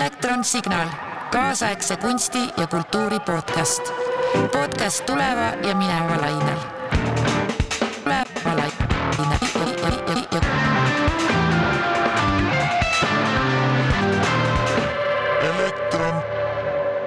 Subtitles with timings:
[0.00, 0.88] elektronsignaal,
[1.32, 3.82] kaasaegse kunsti ja kultuuri podcast.
[4.52, 6.58] podcast tuleva ja mineva lainel.
[8.04, 8.70] tuleva lainel.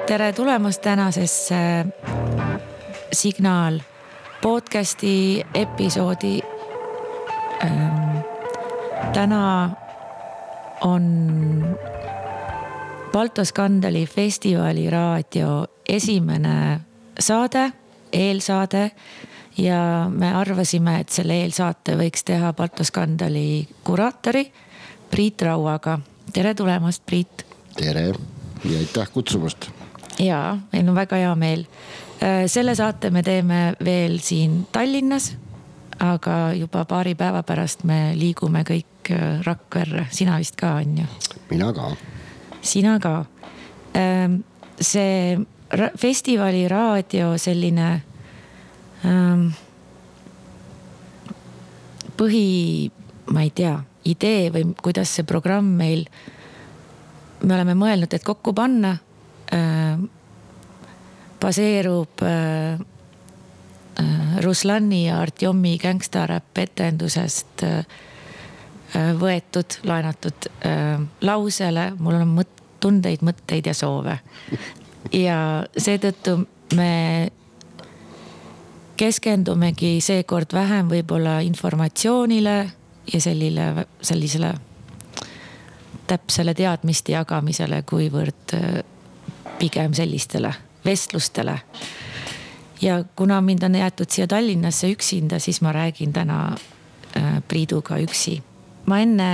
[0.08, 1.86] tere tulemast tänasesse
[3.14, 3.80] Signaal
[4.42, 6.40] podcasti episoodi
[7.64, 8.18] ähm,.
[9.14, 9.70] täna
[10.82, 11.04] on
[13.14, 16.80] Balto Skandali festivali raadio esimene
[17.20, 17.72] saade,
[18.14, 18.92] eelsaade.
[19.58, 24.52] ja me arvasime, et selle eelsaate võiks teha Balto Skandali kuraatori
[25.12, 26.00] Priit Rauaga.
[26.34, 27.46] tere tulemast, Priit.
[27.78, 28.08] tere
[28.66, 29.70] ja aitäh kutsumast.
[30.20, 31.66] ja meil on väga hea meel.
[32.48, 35.36] selle saate me teeme veel siin Tallinnas
[36.00, 39.14] aga juba paari päeva pärast me liigume kõik
[39.46, 41.08] Rakverre, sina vist ka on ju?
[41.52, 41.94] mina ka
[42.64, 43.24] sina ka.
[43.94, 44.40] Ehm,
[44.80, 45.38] see
[45.98, 47.90] festivali raadio selline
[49.06, 49.48] ähm,
[52.18, 52.92] põhi,
[53.34, 53.76] ma ei tea,
[54.10, 56.06] idee või kuidas see programm meil,
[57.44, 58.96] me oleme mõelnud, et kokku panna
[59.54, 60.00] äh,,
[61.44, 62.80] baseerub äh,
[64.44, 67.86] Ruslani ja Artjomi gängstaräpp etendusest äh,
[68.94, 74.20] võetud, laenatud äh, lausele, mul on mõt-, tundeid, mõtteid ja soove.
[75.14, 75.38] ja
[75.78, 76.38] seetõttu
[76.76, 77.32] me
[78.98, 82.58] keskendumegi seekord vähem võib-olla informatsioonile
[83.14, 84.54] ja sellile, sellisele
[86.08, 88.80] täpsele teadmiste jagamisele, kuivõrd äh,
[89.60, 90.54] pigem sellistele
[90.86, 91.60] vestlustele.
[92.82, 96.56] ja kuna mind on jäetud siia Tallinnasse üksinda, siis ma räägin täna
[97.18, 98.42] äh, Priiduga üksi
[98.86, 99.30] ma enne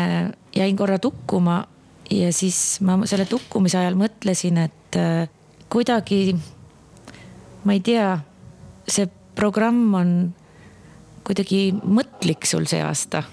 [0.56, 1.64] jäin korra tukkuma
[2.10, 5.30] ja siis ma selle tukkumise ajal mõtlesin, et äh,
[5.70, 6.36] kuidagi,
[7.64, 8.18] ma ei tea,
[8.90, 10.14] see programm on
[11.28, 13.24] kuidagi mõtlik sul see aasta.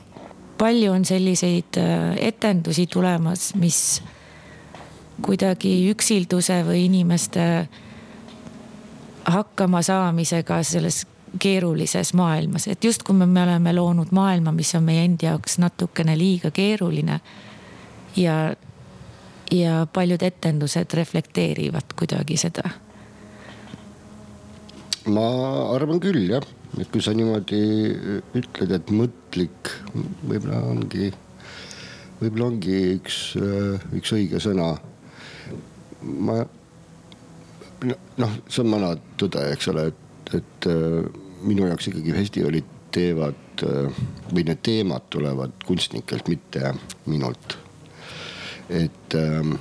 [0.58, 4.02] palju on selliseid äh, etendusi tulemas, mis
[5.22, 7.68] kuidagi üksilduse või inimeste
[9.26, 11.06] hakkama saamisega selles
[11.38, 16.16] keerulises maailmas, et justkui me, me oleme loonud maailma, mis on meie endi jaoks natukene
[16.18, 17.20] liiga keeruline.
[18.16, 18.54] ja,
[19.52, 22.70] ja paljud etendused reflekteerivad kuidagi seda.
[25.06, 25.26] ma
[25.74, 26.46] arvan küll jah,
[26.80, 27.62] et kui sa niimoodi
[28.34, 29.70] ütled, et mõtlik,
[30.26, 31.12] võib-olla ongi,
[32.20, 33.20] võib-olla ongi üks,
[33.94, 34.74] üks õige sõna.
[36.02, 36.40] ma
[37.84, 40.68] noh, see on vana tõde, eks ole, et, et
[41.42, 43.62] minu jaoks ikkagi festivalid teevad
[44.32, 46.72] või need teemad tulevad kunstnikelt, mitte
[47.06, 47.58] minult.
[48.68, 49.52] et ähm,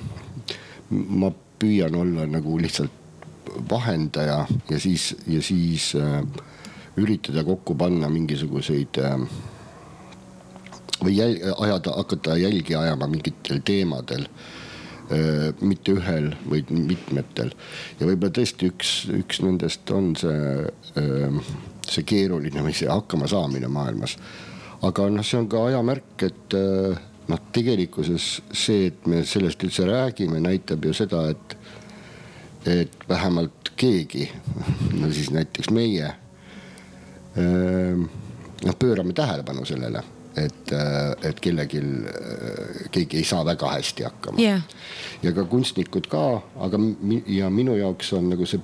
[0.89, 2.91] ma püüan olla nagu lihtsalt
[3.69, 6.23] vahendaja ja siis, ja siis äh,
[6.97, 9.19] üritada kokku panna mingisuguseid äh,
[11.03, 14.55] või jäl, ajada, hakata jälgi ajama mingitel teemadel äh,
[15.05, 17.51] mitte ühel, vaid mitmetel.
[17.99, 20.65] ja võib-olla tõesti üks, üks nendest on see
[21.91, 24.17] see keeruline või see hakkamasaamine maailmas.
[24.85, 26.55] aga noh, see on ka aja märk, et
[27.29, 31.55] noh, tegelikkuses see, et me sellest üldse räägime, näitab ju seda, et,
[32.69, 34.27] et vähemalt keegi,
[34.99, 36.11] no siis näiteks meie,
[37.35, 40.03] noh, pöörame tähelepanu sellele
[40.35, 41.81] et, äh, et kellelgi,
[42.91, 44.41] keegi ei saa väga hästi hakkama.
[44.41, 44.63] Yeah..
[45.23, 46.23] ja ka kunstnikud ka,
[46.67, 46.79] aga
[47.31, 48.61] ja minu jaoks on nagu see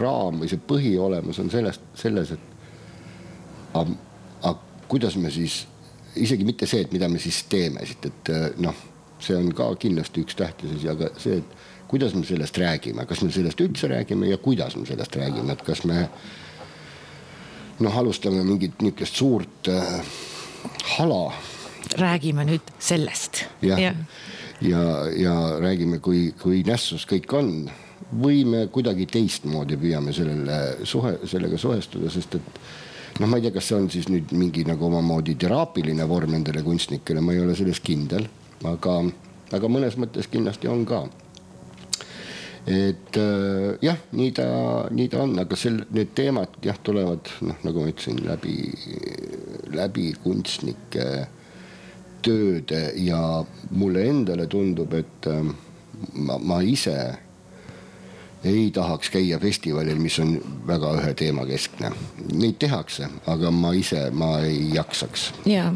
[0.00, 3.86] raam või see põhiolemus on sellest, selles, et aga,
[4.42, 5.64] aga kuidas me siis,
[6.16, 8.86] isegi mitte see, et mida me siis teeme siit, et äh, noh,
[9.20, 13.24] see on ka kindlasti üks tähtis asi, aga see, et kuidas me sellest räägime, kas
[13.26, 16.06] me sellest üldse räägime ja kuidas me sellest räägime, et kas me
[17.80, 20.02] noh, alustame mingit niisugust suurt äh,
[20.96, 21.32] hala.
[21.98, 23.44] räägime nüüd sellest.
[23.62, 23.94] jah, ja,
[24.60, 24.82] ja,
[25.16, 27.70] ja räägime, kui, kui nässus kõik on
[28.10, 32.60] või me kuidagi teistmoodi püüame sellele suhe, sellega suhestuda, sest et
[33.20, 36.62] noh, ma ei tea, kas see on siis nüüd mingi nagu omamoodi teraapiline vorm nendele
[36.66, 38.26] kunstnikele, ma ei ole selles kindel,
[38.66, 38.96] aga,
[39.56, 41.04] aga mõnes mõttes kindlasti on ka.
[42.66, 44.46] Et äh, jah, nii ta,
[44.92, 48.56] nii ta on, aga sel, need teemad jah, tulevad noh, nagu ma ütlesin, läbi,
[49.72, 51.06] läbi kunstnike
[52.24, 53.40] tööde ja
[53.70, 55.42] mulle endale tundub, et äh,
[56.20, 56.96] ma, ma ise
[58.44, 61.90] ei tahaks käia festivalil, mis on väga ühe teema keskne.
[62.32, 65.30] Neid tehakse, aga ma ise, ma ei jaksaks.
[65.44, 65.72] ja,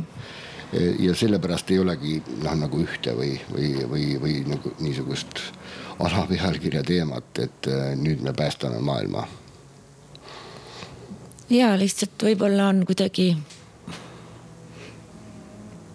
[0.99, 5.43] ja sellepärast ei olegi noh, nagu ühte või, või, või, või nagu niisugust
[5.99, 9.29] alapealkirja teemat, et äh, nüüd me päästame maailma.
[11.51, 13.37] ja lihtsalt võib-olla on kuidagi.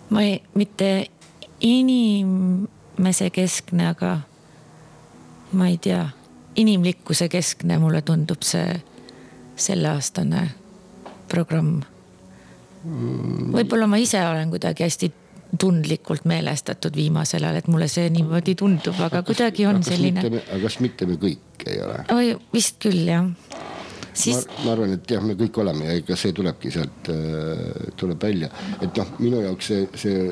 [0.09, 1.07] ma ei, mitte
[1.59, 4.19] inimese keskne, aga
[5.51, 6.09] ma ei tea,
[6.55, 8.81] inimlikkuse keskne, mulle tundub see
[9.55, 10.49] selleaastane
[11.29, 11.81] programm.
[12.83, 13.51] Mm.
[13.51, 15.11] võib-olla ma ise olen kuidagi hästi
[15.57, 20.25] tundlikult meelestatud viimasel ajal, et mulle see niimoodi tundub, aga kuidagi on selline.
[20.39, 22.03] aga kas mitte me kõik ei ole?
[22.15, 23.25] oi, vist küll jah.
[24.13, 24.43] Siis...
[24.49, 28.21] Ma, ma arvan, et jah, me kõik oleme ja ega see tulebki sealt äh,, tuleb
[28.21, 28.51] välja,
[28.81, 30.29] et noh, minu jaoks see, see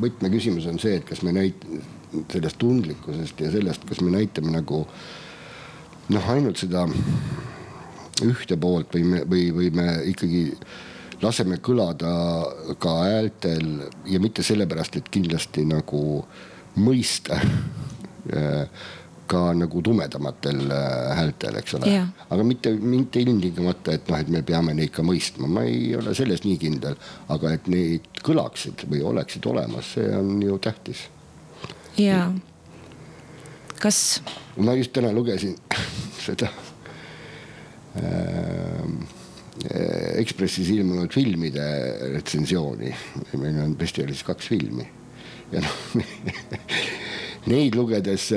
[0.00, 1.66] võtmeküsimus on see, et kas me näit-,
[2.32, 4.82] sellest tundlikkusest ja sellest, kas me näitame nagu
[6.10, 6.86] noh, ainult seda
[8.26, 10.42] ühte poolt või me, või, või me ikkagi
[11.22, 12.12] laseme kõlada
[12.80, 13.66] ka häältel
[14.08, 16.24] ja mitte sellepärast, et kindlasti nagu
[16.80, 17.40] mõista
[19.30, 21.92] ka nagu tumedamatel äh, häältel, eks ole.
[22.30, 26.14] aga mitte, mitte ilmtingimata, et noh, et me peame neid ka mõistma, ma ei ole
[26.18, 26.98] selles nii kindel,
[27.30, 31.04] aga et neid kõlaksid või oleksid olemas, see on ju tähtis.
[32.00, 32.24] ja,
[33.78, 34.20] kas?
[34.58, 35.54] ma just täna lugesin
[36.26, 36.50] seda
[38.02, 39.19] äh,
[39.60, 41.64] Ekspressis ilmunud filmide
[42.14, 42.94] retsensiooni.
[43.36, 44.86] meil on festivaalis kaks filmi
[45.52, 46.00] ja noh
[47.50, 48.30] neid lugedes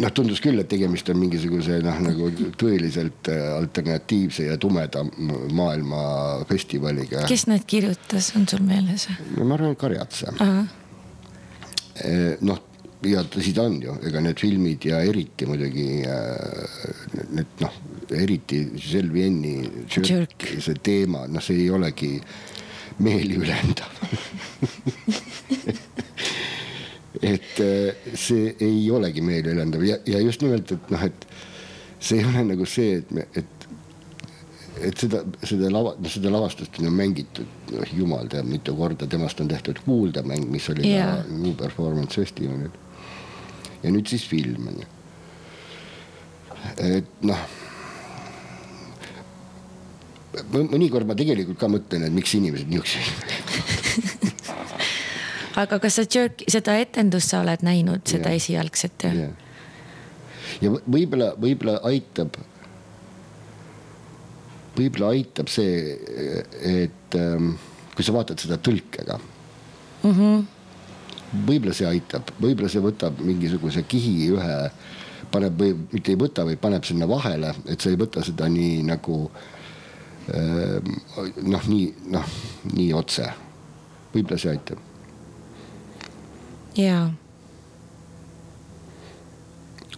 [0.00, 2.30] noh, tundus küll, et tegemist on mingisuguse noh, nagu
[2.60, 6.02] tõeliselt äh, alternatiivse ja tumeda maailma
[6.48, 7.26] festivaliga.
[7.28, 9.08] kes need kirjutas, on sul meeles?
[9.36, 10.36] no ma arvan, Karjatsa.
[12.40, 12.68] noh
[13.10, 17.78] ja tõsi ta on ju, ega need filmid ja eriti muidugi äh, need noh,
[18.14, 22.12] eriti Selvieni see teema, noh, see ei olegi
[23.02, 24.02] meeliülendav
[27.32, 31.26] et äh, see ei olegi meeliülendav ja, ja just nimelt, et noh, et
[32.02, 33.58] see ei ole nagu see, et me, et
[34.82, 39.06] et seda, seda lava, noh seda lavastust on ju mängitud, noh jumal teab mitu korda,
[39.10, 41.20] temast on tehtud kuuldemäng, mis oli yeah.
[41.30, 42.72] New Performance Festivalil
[43.82, 44.88] ja nüüd siis film on ju.
[46.78, 47.42] et noh
[50.52, 53.50] mõnikord ma tegelikult ka mõtlen, et miks inimesed niisuguseid
[55.62, 58.40] aga kas sa Jerk, seda etendust sa oled näinud, seda ja.
[58.40, 59.28] esialgset jah ja.?
[60.62, 62.36] võib-olla, võib-olla aitab,
[64.76, 65.96] võib-olla aitab see,
[66.86, 67.54] et ähm,
[67.96, 70.12] kui sa vaatad seda tõlkega mm.
[70.12, 70.51] -hmm
[71.32, 74.58] võib-olla see aitab, võib-olla see võtab mingisuguse kihi ühe,
[75.32, 78.82] paneb või mitte ei võta, vaid paneb sinna vahele, et sa ei võta seda nii
[78.88, 79.18] nagu
[80.34, 80.92] ehm,
[81.48, 82.36] noh, nii noh,
[82.74, 83.30] nii otse.
[84.12, 84.78] võib-olla see aitab.
[86.76, 87.10] jaa.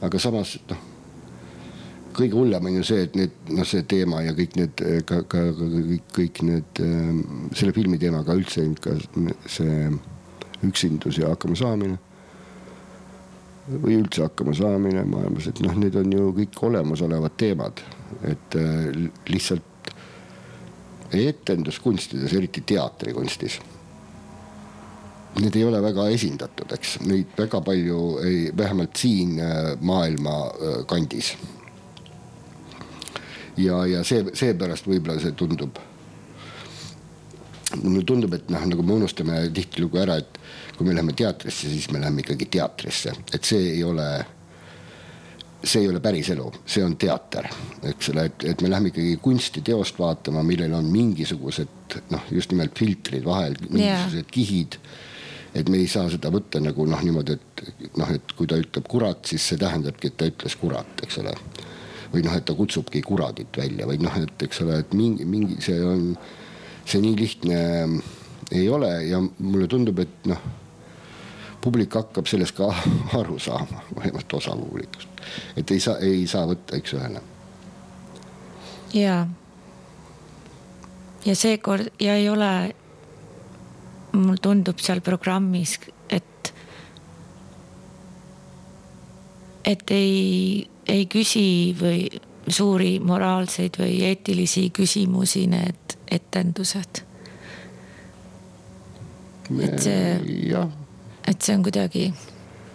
[0.04, 0.90] aga samas noh
[2.14, 5.40] kõige hullem on ju see, et need noh, see teema ja kõik need ka, ka,
[5.58, 7.22] ka kõik, kõik need ehm,
[7.58, 8.94] selle filmi teema ka üldse ka
[9.50, 9.88] see
[10.68, 11.98] üksindus ja hakkamasaamine.
[13.80, 17.80] või üldse hakkamasaamine maailmas, et noh, need on ju kõik olemasolevad teemad,
[18.28, 18.90] et äh,
[19.32, 19.88] lihtsalt
[21.14, 23.56] etenduskunstides, eriti teatrikunstis
[25.40, 30.76] need ei ole väga esindatud, eks neid väga palju ei, vähemalt siin äh, maailma äh,
[30.86, 31.34] kandis.
[33.56, 35.78] ja, ja see, seepärast võib-olla see tundub
[37.82, 40.38] mulle tundub, et noh, nagu me unustame tihtilugu ära, et
[40.76, 44.08] kui me läheme teatrisse, siis me läheme ikkagi teatrisse, et see ei ole
[45.64, 47.48] see ei ole päris elu, see on teater,
[47.88, 52.76] eks ole, et, et me läheme ikkagi kunstiteost vaatama, millel on mingisugused noh, just nimelt
[52.78, 54.30] filtrid vahel, mingisugused yeah.
[54.34, 54.78] kihid.
[55.54, 58.88] et me ei saa seda võtta nagu noh, niimoodi, et noh, et kui ta ütleb
[58.90, 61.34] kurat, siis see tähendabki, et ta ütles kurat, eks ole.
[62.12, 65.60] või noh, et ta kutsubki kuradit välja või noh, et eks ole, et mingi, mingi
[65.64, 66.10] see on
[66.84, 67.58] see nii lihtne
[68.52, 70.40] ei ole ja mulle tundub, et noh,
[71.64, 72.68] publik hakkab sellest ka
[73.20, 75.08] aru saama, vähemalt osa publikust.
[75.56, 77.22] et ei saa, ei saa võtta üks-ühele.
[78.94, 79.26] ja,
[81.24, 82.52] ja seekord ja ei ole,
[84.12, 86.52] mulle tundub seal programmis, et,
[89.64, 91.48] et ei, ei küsi
[91.80, 92.06] või
[92.48, 95.83] suuri moraalseid või eetilisi küsimusi need
[96.14, 97.02] etendused.
[99.60, 100.56] et see,
[101.28, 102.06] et see on kuidagi,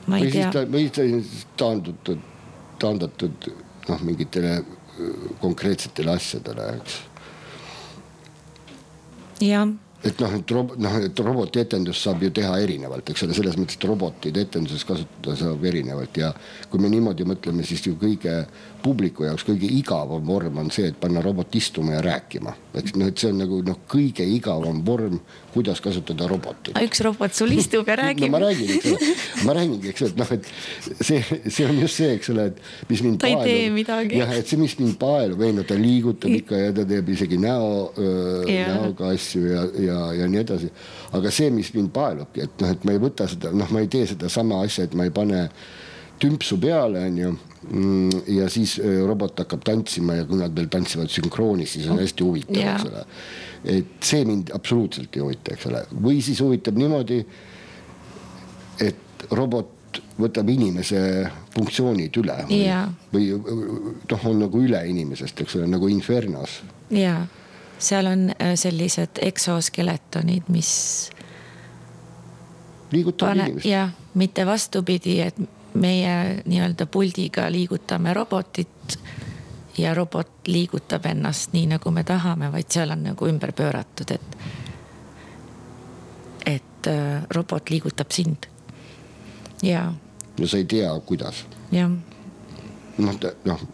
[0.08, 0.51] ma ei tea.
[0.69, 2.22] või siis taandutud,
[2.79, 3.50] taandatud
[3.89, 4.60] noh, mingitele
[5.41, 6.98] konkreetsetele asjadele, eks.
[9.48, 9.69] jah,
[10.03, 13.79] et noh, et rob-, noh, et robotitetendust saab ju teha erinevalt, eks ole, selles mõttes,
[13.79, 16.31] et robotid etenduses kasutada saab erinevalt ja
[16.72, 18.36] kui me niimoodi mõtleme, siis ju kõige
[18.84, 22.55] publiku jaoks kõige igavam vorm on see, et panna robot istuma ja rääkima.
[22.77, 25.17] Eks noh, et see on nagu noh, kõige igavam vorm,
[25.53, 26.77] kuidas kasutada robotit.
[26.77, 29.09] üks robot sul istub ja räägib no ma räägin, eks ole,
[29.47, 30.51] ma räägingi, eks ole, et noh, et
[31.01, 32.61] see, see on just see, eks ole, et
[32.91, 33.19] mis mind.
[33.23, 34.21] ta ei tee midagi.
[34.21, 37.41] jah, et see, mis mind paelub, ei no ta liigutab ikka ja ta teeb isegi
[37.41, 37.73] näo,
[38.45, 40.71] näoga asju ja, ja, ja nii edasi.
[41.17, 43.89] aga see, mis mind paelubki, et noh, et ma ei võta seda, noh, ma ei
[43.89, 45.47] tee sedasama asja, et ma ei pane
[46.21, 47.38] tümpsu peale, onju
[48.27, 52.03] ja siis äh, robot hakkab tantsima ja kui nad veel tantsivad sünkroonis, siis on oh.
[52.03, 53.03] hästi huvitav yeah., eks ole.
[53.75, 57.19] et see mind absoluutselt ei huvita, eks ole, või siis huvitab niimoodi,
[58.87, 61.01] et robot võtab inimese
[61.51, 66.61] funktsioonid üle või yeah., või noh, on nagu üle inimesest, eks ole, nagu Infernos.
[66.95, 67.25] ja,
[67.75, 70.73] seal on äh, sellised eksoskeletonid, mis.
[72.95, 73.67] liigutavad inimest.
[73.67, 78.99] jah, mitte vastupidi, et meie nii-öelda puldiga liigutame robotit
[79.77, 84.38] ja robot liigutab ennast nii, nagu me tahame, vaid seal on nagu ümber pööratud, et,
[86.45, 88.49] et äh, robot liigutab sind.
[89.61, 89.91] ja.
[90.39, 91.45] no sa ei tea, kuidas.
[91.71, 91.91] jah.
[92.97, 93.67] noh, noh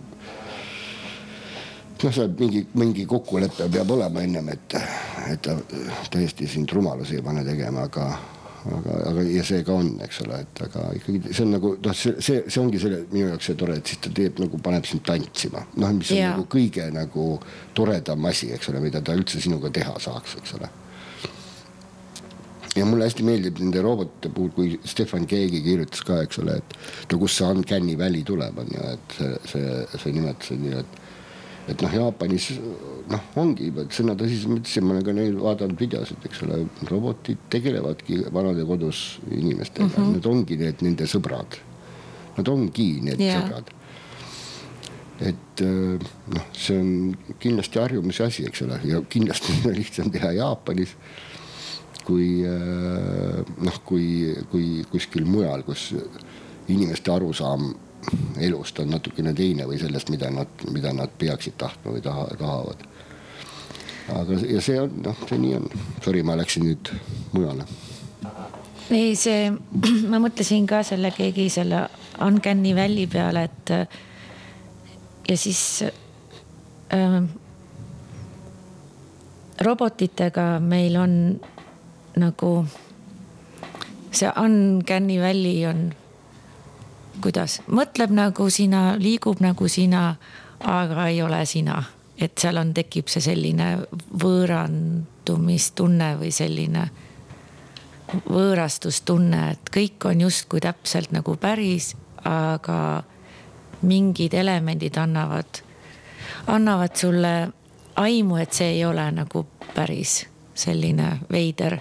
[2.03, 4.77] noh, seal mingi, mingi kokkulepe peab olema ennem, et,
[5.31, 5.55] et ta
[6.11, 8.09] täiesti sind rumalusi ei pane tegema, aga
[8.65, 11.97] aga, aga ja see ka on, eks ole, et aga ikkagi see on nagu noh,
[11.97, 14.87] see, see, see ongi selle minu jaoks see tore, et siis ta teeb nagu paneb
[14.89, 16.31] sind tantsima, noh, mis on ja.
[16.33, 17.27] nagu kõige nagu
[17.77, 20.71] toredam asi, eks ole, mida ta üldse sinuga teha saaks, eks ole
[22.75, 27.11] ja mulle hästi meeldib nende robotite puhul, kui Stefan Keegi kirjutas ka, eks ole, et
[27.11, 30.83] no kust see Uncanny Valley tuleb, on ju, et see, see, see nimetus on ju,
[30.83, 31.01] et
[31.69, 32.49] et noh, Jaapanis
[33.09, 37.47] noh, ongi sõna tõsises mõttes ja ma olen ka neil vaadanud videosid, eks ole, robotid
[37.53, 40.17] tegelevadki vanadekodus inimestega mm, -hmm.
[40.17, 41.59] need ongi need nende sõbrad.
[42.35, 43.41] Nad ongi need yeah.
[43.41, 43.71] sõbrad.
[45.25, 46.89] et äh, noh, see on
[47.39, 50.97] kindlasti harjumuse asi, eks ole, ja kindlasti on lihtsam teha Jaapanis
[52.05, 55.93] kui äh, noh, kui, kui kuskil mujal, kus
[56.67, 57.73] inimeste arusaam
[58.41, 62.85] elust on natukene teine või sellest, mida nad, mida nad peaksid tahtma või taha, tahavad.
[64.15, 65.69] aga, ja see on, noh, see nii on.
[66.03, 66.91] Sorry, ma läksin nüüd
[67.33, 67.67] mujale.
[68.89, 69.51] ei, see,
[70.11, 71.87] ma mõtlesin ka selle keegi selle
[72.25, 73.73] Uncanny Valley peale, et
[75.29, 75.83] ja siis
[76.93, 77.21] äh,
[79.61, 81.13] robotitega meil on
[82.19, 82.51] nagu
[84.15, 85.89] see Uncanny Valley on
[87.21, 90.15] kuidas, mõtleb nagu sina, liigub nagu sina,
[90.63, 91.83] aga ei ole sina.
[92.15, 93.65] et seal on, tekib see selline
[94.23, 96.85] võõrandumistunne või selline
[98.29, 101.91] võõrastustunne, et kõik on justkui täpselt nagu päris,
[102.23, 103.03] aga
[103.81, 105.59] mingid elemendid annavad,
[106.47, 107.33] annavad sulle
[107.95, 109.45] aimu, et see ei ole nagu
[109.75, 111.79] päris selline veider.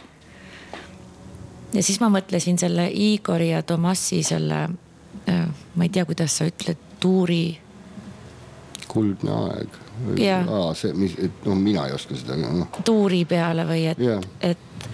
[1.73, 4.69] ja siis ma mõtlesin selle Igori ja Tomassi selle
[5.26, 7.59] ma ei tea, kuidas sa ütled, tuuri.
[8.88, 9.78] kuldne aeg.
[10.49, 12.69] aa, see, mis, et noh, mina ei oska seda no..
[12.85, 14.00] tuuri peale või et,
[14.45, 14.88] et,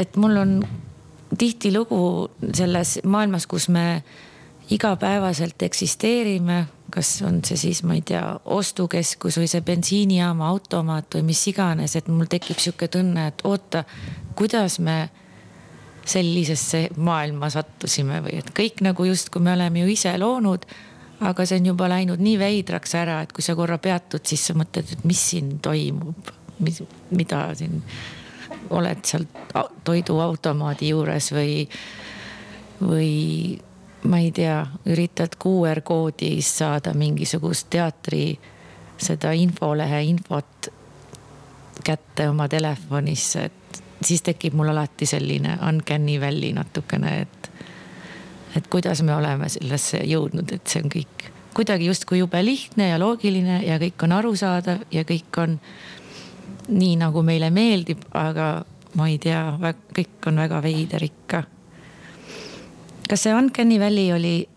[0.00, 0.54] et mul on
[1.38, 4.02] tihtilugu selles maailmas, kus me
[4.70, 11.28] igapäevaselt eksisteerime, kas on see siis, ma ei tea, ostukeskus või see bensiinijaama automaat või
[11.32, 13.84] mis iganes, et mul tekib sihuke tunne, et oota,
[14.38, 15.08] kuidas me
[16.06, 20.66] sellisesse maailma sattusime või et kõik nagu justkui me oleme ju ise loonud.
[21.24, 24.54] aga see on juba läinud nii veidraks ära, et kui sa korra peatud, siis sa
[24.54, 27.82] mõtled, et mis siin toimub, mis, mida siin.
[28.70, 29.24] oled seal
[29.84, 31.68] toiduautomaadi juures või,
[32.80, 33.12] või
[34.04, 38.38] ma ei tea, üritad QR koodis saada mingisugust teatri
[38.96, 40.68] seda infolehe infot
[41.84, 43.63] kätte oma telefonisse, et
[44.06, 47.50] siis tekib mul alati selline uncanny valley natukene, et,
[48.56, 52.98] et kuidas me oleme sellesse jõudnud, et see on kõik kuidagi justkui jube lihtne ja
[52.98, 55.58] loogiline ja kõik on arusaadav ja kõik on
[56.68, 58.64] nii, nagu meile meeldib, aga
[58.98, 59.42] ma ei tea,
[59.94, 61.44] kõik on väga veider ikka.
[63.08, 64.48] kas see Uncanny Valley oli,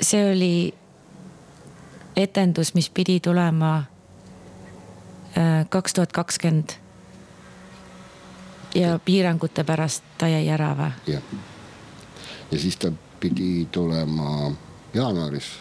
[0.00, 0.74] see oli
[2.16, 3.76] etendus, mis pidi tulema
[5.38, 6.78] äh, kaks tuhat kakskümmend
[8.74, 11.14] ja piirangute pärast ta jäi ära või?
[11.14, 11.22] jah,
[12.50, 14.52] ja siis ta pidi tulema
[14.94, 15.52] jaanuaris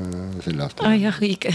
[0.00, 0.86] äh, sel aastal.
[0.86, 1.54] aa ah, jah, õige.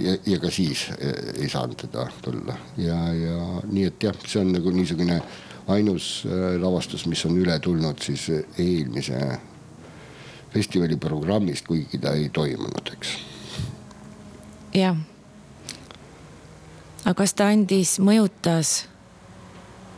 [0.00, 4.52] ja, ja ka siis ei saanud teda tulla ja, ja nii, et jah, see on
[4.52, 5.20] nagu niisugune
[5.68, 6.24] ainus
[6.60, 9.20] lavastus, mis on üle tulnud siis eelmise
[10.52, 13.14] festivali programmist, kuigi ta ei toimunud, eks.
[14.74, 14.96] jah.
[17.08, 18.82] Aga kas ta andis, mõjutas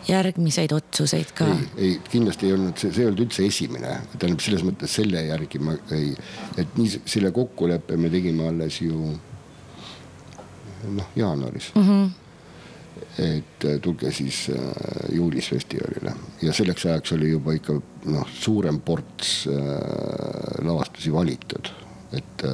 [0.06, 1.48] järgmiseid otsuseid ka?
[1.50, 5.24] ei, ei kindlasti ei olnud, see, see ei olnud üldse esimene, tähendab selles mõttes selle
[5.26, 6.14] järgi ma ei,
[6.60, 9.12] et nii selle kokkuleppe me tegime alles ju
[10.96, 11.74] noh, jaanuaris.
[11.74, 11.86] Mm.
[11.90, 12.10] -hmm
[13.20, 14.58] et äh, tulge siis äh,
[15.14, 16.12] juulis festivalile
[16.42, 17.74] ja selleks ajaks oli juba ikka
[18.12, 19.56] noh, suurem ports äh,
[20.64, 21.70] lavastusi valitud,
[22.12, 22.44] et,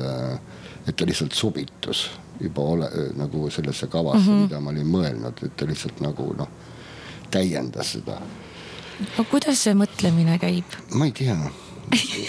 [0.86, 2.06] et ta lihtsalt sobitus
[2.40, 4.42] juba ole nagu sellesse kavasse mm, -hmm.
[4.48, 6.48] mida ma olin mõelnud, et ta lihtsalt nagu noh,
[7.30, 8.20] täiendas seda.
[9.18, 10.76] no kuidas see mõtlemine käib?
[10.94, 11.38] ma ei tea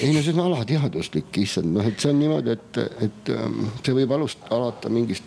[0.02, 3.96] ei no see on alateaduslik, issand, noh, et see on niimoodi, et, et ähm, see
[3.98, 5.24] võib alust, alata mingist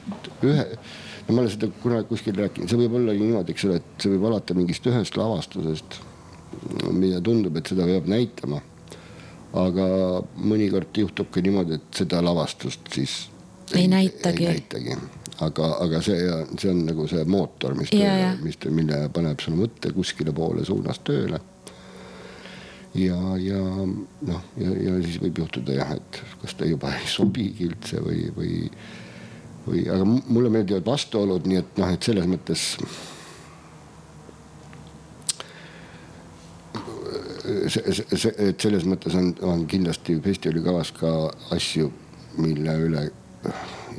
[0.46, 0.66] ühe
[1.30, 4.12] ja ma olen seda kunagi kuskil rääkinud, see võib olla niimoodi, eks ole, et see
[4.14, 5.98] võib alata mingist ühest lavastusest,
[6.90, 8.62] mida tundub, et seda peab näitama.
[9.60, 9.84] aga
[10.38, 13.14] mõnikord juhtub ka niimoodi, et seda lavastust siis
[13.74, 14.46] ei, ei näitagi.
[14.46, 14.96] ei näitagi,
[15.46, 16.18] aga, aga see,
[16.56, 17.92] see on nagu see mootor, mis,
[18.44, 21.40] mis, mille paneb sulle mõtte kuskile poole suunas tööle
[22.94, 27.70] ja, ja noh, ja, ja siis võib juhtuda jah, et kas ta juba ei sobigi
[27.70, 28.56] üldse või, või
[29.66, 32.66] või, aga mulle meeldivad vastuolud, nii et noh, et selles mõttes.
[37.70, 41.10] see, see, et selles mõttes on, on kindlasti festivali kavas ka
[41.56, 41.90] asju,
[42.38, 43.08] mille üle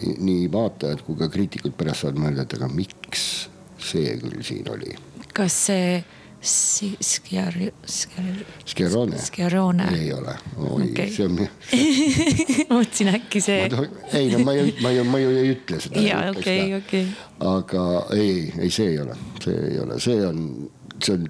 [0.01, 3.27] nii vaatajad kui ka kriitikud pärast saavad mõelda, et aga miks
[3.81, 4.95] see küll siin oli.
[5.33, 6.01] kas see
[6.41, 8.45] Schiar-, Schiar-.
[8.65, 9.17] Schiarone.
[9.17, 9.89] Schiarone.
[9.93, 11.36] ei ole, oi okay., see on
[12.71, 13.67] mõtlesin äkki see.
[14.17, 16.01] ei no ma ju, ma ju, ma ju ei ütle seda.
[16.01, 17.03] jaa, okei, okei.
[17.45, 17.83] aga
[18.17, 20.41] ei, ei, see ei ole, see ei ole, see on,
[20.98, 21.29] see on,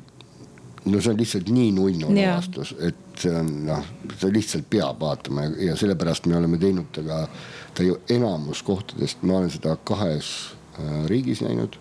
[0.85, 3.83] no see on lihtsalt nii nunnu lavastus, et see on noh,
[4.15, 7.27] seda lihtsalt peab vaatama ja, ja sellepärast me oleme teinud temaga,
[7.73, 10.31] ta ju enamus kohtadest, ma olen seda kahes
[10.79, 11.77] äh, riigis näinud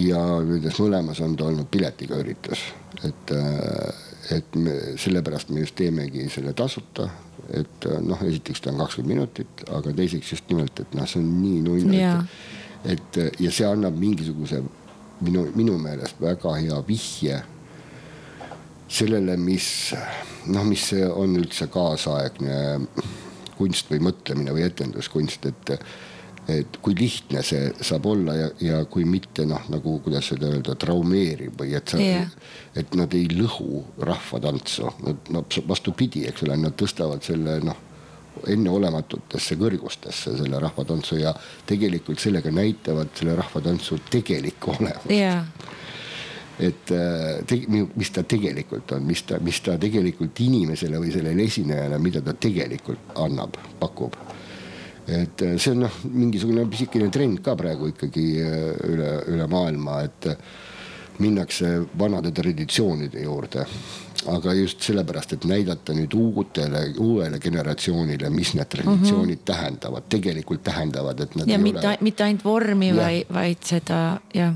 [0.00, 2.62] ja nendes mõlemas on ta olnud piletiga üritus,
[3.04, 7.08] et, äh, et me sellepärast me just teemegi selle tasuta.
[7.50, 11.18] et äh, noh, esiteks ta on kakskümmend minutit, aga teiseks just nimelt, et noh, see
[11.18, 12.20] on nii nunnu yeah.,
[12.84, 14.60] et, et ja see annab mingisuguse
[15.20, 17.40] minu, minu meelest väga hea vihje
[18.90, 19.66] sellele, mis
[20.46, 22.60] noh, mis on üldse kaasaegne
[23.60, 25.76] kunst või mõtlemine või etenduskunst, et
[26.50, 30.74] et kui lihtne see saab olla ja, ja kui mitte noh, nagu kuidas seda öelda,
[30.80, 32.32] traumeeriv või et sa yeah.,
[32.74, 37.86] et nad ei lõhu rahvatantsu, nad no, vastupidi, eks ole, nad tõstavad selle noh
[38.48, 41.32] enneolematutesse kõrgustesse selle rahvatantsu ja
[41.68, 45.44] tegelikult sellega näitavad selle rahvatantsu tegelikku olemust yeah.
[46.60, 51.48] Et äh, te, mis ta tegelikult on, mis ta, mis ta tegelikult inimesele või sellele
[51.48, 54.16] esinejale, mida ta tegelikult annab, pakub
[55.10, 60.02] et äh, see on noh, mingisugune pisikene trend ka praegu ikkagi äh, üle, üle maailma,
[60.06, 60.28] et
[61.20, 63.66] minnakse vanade traditsioonide juurde.
[64.28, 69.46] aga just sellepärast, et näidata nüüd uutele, uuele generatsioonile, mis need traditsioonid mm -hmm.
[69.48, 71.48] tähendavad, tegelikult tähendavad, et nad.
[71.48, 74.54] ja mitte ole..., mitte ainult vormi, vaid, vaid seda jah,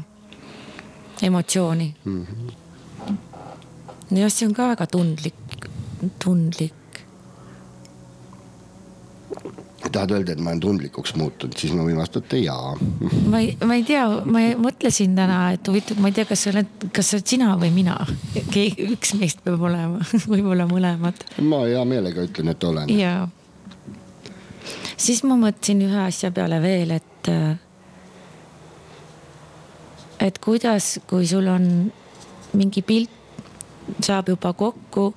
[1.22, 2.27] emotsiooni mm.
[2.27, 3.16] -hmm.
[4.18, 5.68] jah, see on ka väga tundlik,
[6.18, 6.74] tundlik
[9.94, 12.74] tahad öelda, et ma olen tundlikuks muutunud, siis ma võin vastata jaa.
[13.33, 16.53] ma ei, ma ei tea, ma mõtlesin täna, et huvitav, ma ei tea, kas sa
[16.55, 17.96] oled, kas sa oled sina või mina.
[18.55, 21.24] keegi, üks meist peab olema võib-olla mõlemad.
[21.42, 22.94] ma hea meelega ütlen, et olen.
[22.94, 23.29] jaa.
[24.96, 27.33] siis ma mõtlesin ühe asja peale veel, et.
[30.24, 31.92] Et kuidas, kui sul on
[32.56, 33.10] mingi pilt
[34.00, 35.12] saab juba kokku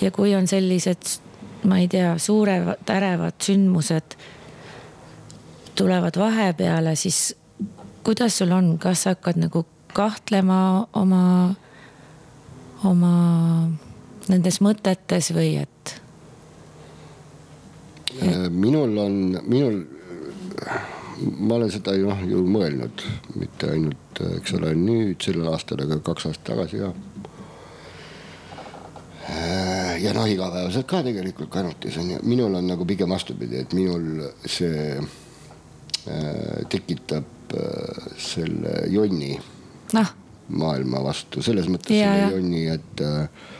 [0.00, 1.18] ja kui on sellised
[1.66, 4.16] ma ei tea, suured ärevad sündmused
[5.76, 7.36] tulevad vahepeale, siis
[8.04, 11.54] kuidas sul on, kas sa hakkad nagu kahtlema oma,
[12.84, 13.14] oma
[14.28, 15.96] nendes mõtetes või et,
[18.20, 18.50] et...?
[18.50, 19.82] minul on, minul,
[21.38, 23.04] ma olen seda ju noh, ju mõelnud,
[23.40, 26.92] mitte ainult, eks ole, nüüd sellel aastal, aga kaks aastat tagasi ka.
[29.26, 33.74] Äh, ja noh, igapäevaselt ka tegelikult kanutis on ju, minul on nagu pigem vastupidi, et
[33.74, 39.34] minul see äh, tekitab äh, selle jonni
[39.96, 40.14] noh.
[40.54, 43.52] maailma vastu, selles mõttes ja, selle jonni, et äh,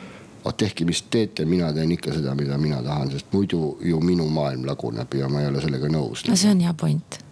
[0.57, 4.63] tehke, mis teete, mina teen ikka seda, mida mina tahan, sest muidu ju minu maailm
[4.69, 6.23] laguneb ja ma ei ole sellega nõus.
[6.29, 7.26] no see on hea point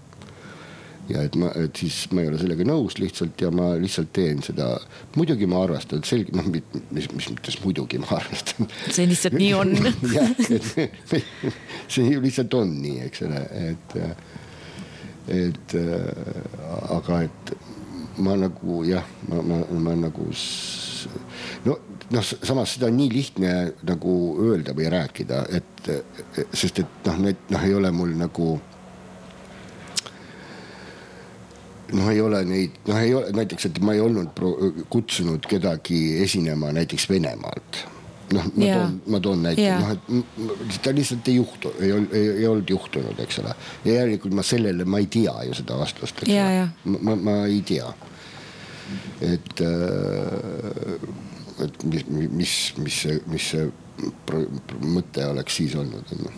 [1.10, 4.42] ja et ma, et siis ma ei ole sellega nõus lihtsalt ja ma lihtsalt teen
[4.46, 4.72] seda.
[5.16, 8.70] muidugi ma arvestan, et selge, noh, mis, mis mõttes muidugi ma arvestan.
[8.90, 9.76] see lihtsalt nii on
[10.16, 11.16] jah, et
[11.88, 13.98] see ju lihtsalt on nii, eks ole, et,
[15.36, 15.78] et
[16.98, 17.56] aga et
[18.26, 20.30] ma nagu jah, ma, ma, ma nagu
[21.66, 21.80] no
[22.14, 23.52] noh, samas seda on nii lihtne
[23.88, 24.14] nagu
[24.46, 25.90] öelda või rääkida, et
[26.56, 28.56] sest et noh, need noh, ei ole mul nagu
[31.96, 34.40] noh, ei ole neid, noh, ei ole näiteks, et ma ei olnud
[34.92, 37.84] kutsunud kedagi esinema näiteks Venemaalt.
[38.34, 38.80] noh, ma yeah.
[38.80, 40.24] toon, ma toon näite yeah., noh,
[40.66, 43.54] et ta lihtsalt ei juhtu, ei olnud, ei olnud juhtunud, eks ole.
[43.86, 47.04] ja järelikult ma sellele, ma ei tea ju seda vastust, eks yeah, ole yeah..
[47.06, 47.92] ma, ma ei tea.
[49.22, 50.96] et, äh,
[51.68, 53.70] et mis, mis, mis see, mis see
[54.90, 56.34] mõte oleks siis olnud, on ju.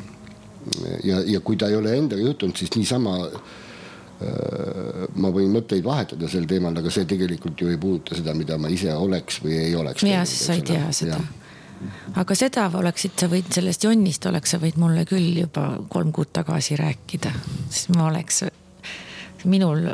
[1.07, 3.15] ja, ja kui ta ei ole endaga juhtunud, siis niisama
[4.17, 8.71] ma võin mõtteid vahetada sel teemal, aga see tegelikult ju ei puuduta seda, mida ma
[8.73, 10.05] ise oleks või ei oleks.
[10.07, 11.19] ja, siis sa ei tea seda.
[12.17, 16.33] aga seda oleksid sa võinud, sellest jonnist oleks sa võinud mulle küll juba kolm kuud
[16.33, 17.33] tagasi rääkida,
[17.69, 18.41] siis ma oleks,
[19.45, 19.85] minul,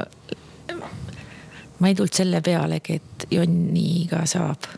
[1.80, 4.72] ma ei tulnud selle pealegi, et jonniga saab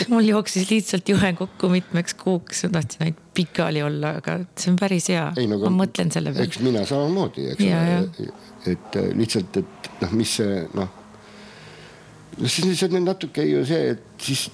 [0.12, 4.78] mul jooksis lihtsalt juhe kokku mitmeks kuuks, ma tahtsin ainult pikali olla, aga see on
[4.80, 5.26] päris hea.
[5.48, 6.48] No, ma mõtlen selle peale.
[6.50, 8.30] eks mina samamoodi, eks ole,
[8.74, 10.94] et äh, lihtsalt, et noh, mis see noh.
[12.38, 14.48] no siis see on natuke ju see, et siis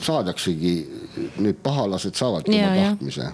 [0.00, 0.74] saadaksegi,
[1.44, 3.30] need pahalased saavadki oma tahtmise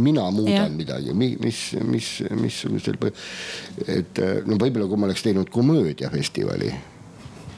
[0.00, 0.68] mina muudan ja.
[0.70, 2.94] midagi, mis, mis, missugusel,
[3.88, 6.70] et äh, no võib-olla kui ma oleks teinud komöödiafestivali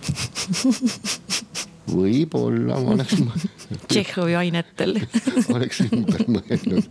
[1.91, 3.17] võib-olla ma oleks
[3.91, 4.99] Tšehhovi ainetel
[5.57, 6.91] oleks ümber mõelnud,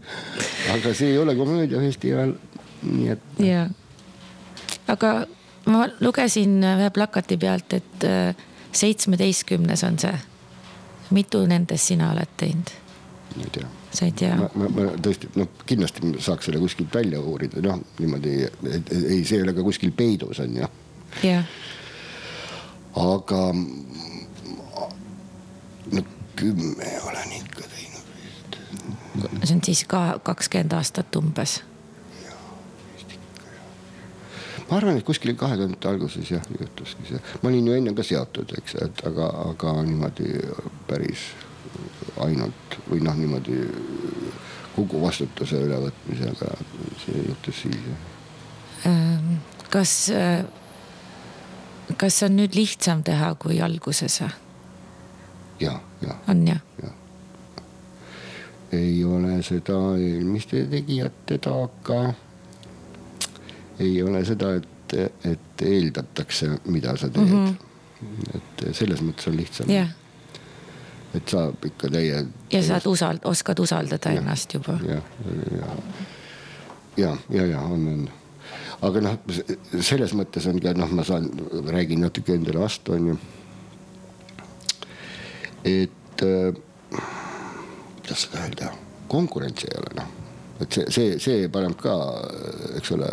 [0.76, 2.34] aga see ei ole komöödiafestival,
[2.88, 3.30] nii et.
[3.46, 3.68] ja,
[4.92, 5.14] aga
[5.72, 8.36] ma lugesin ühe plakati pealt, et äh,
[8.72, 10.18] seitsmeteistkümnes on see.
[11.12, 12.72] mitu nendest sina oled teinud?
[13.36, 13.68] ma ei tea.
[13.92, 14.36] sa ei tea?
[14.36, 19.40] ma, ma, ma tõesti, noh, kindlasti saaks selle kuskilt välja uurida, noh niimoodi, ei, see
[19.40, 20.72] ei ole ka kuskil peidus, on ju.
[21.24, 21.58] jah.
[23.06, 23.44] aga
[25.92, 26.04] no
[26.36, 28.58] kümme olen ikka teinud vist.
[29.44, 31.62] see on siis ka kakskümmend aastat umbes.
[34.70, 38.04] ma arvan, et kuskil kahe tuhandete alguses jah juhtuski see, ma olin ju enne ka
[38.08, 40.32] seotud, eks, et aga, aga niimoodi
[40.88, 41.32] päris
[42.24, 43.58] ainult või noh, niimoodi
[44.76, 46.54] kogu vastutuse ülevõtmisega,
[47.04, 47.90] see juhtus siis.
[48.88, 49.96] Ähm, kas,
[51.98, 54.22] kas on nüüd lihtsam teha kui alguses?
[55.62, 56.18] Ja, ja.
[56.28, 56.92] on jah ja.?
[58.72, 62.14] ei ole seda eelmiste tegijate taga.
[63.80, 64.94] ei ole seda, et,
[65.26, 67.48] et eeldatakse, mida sa teed mm.
[67.48, 68.38] -hmm.
[68.38, 69.90] et selles mõttes on lihtsam yeah.
[71.16, 72.26] et saab ikka täie.
[72.52, 74.80] ja saad usald-, oskad usaldada ja, ennast juba.
[74.88, 75.02] ja,
[75.58, 75.76] ja,
[76.98, 78.10] ja, ja, ja on, on
[78.82, 79.20] aga noh,
[79.82, 81.30] selles mõttes ongi, noh, ma saan,
[81.68, 83.18] räägin natuke endale vastu, on ju
[85.66, 86.54] et äh,
[88.02, 88.72] kuidas seda öelda,
[89.12, 90.18] konkurentsi ei ole noh.
[90.62, 91.94] Et see, see, see paneb ka,
[92.78, 93.08] eks ole,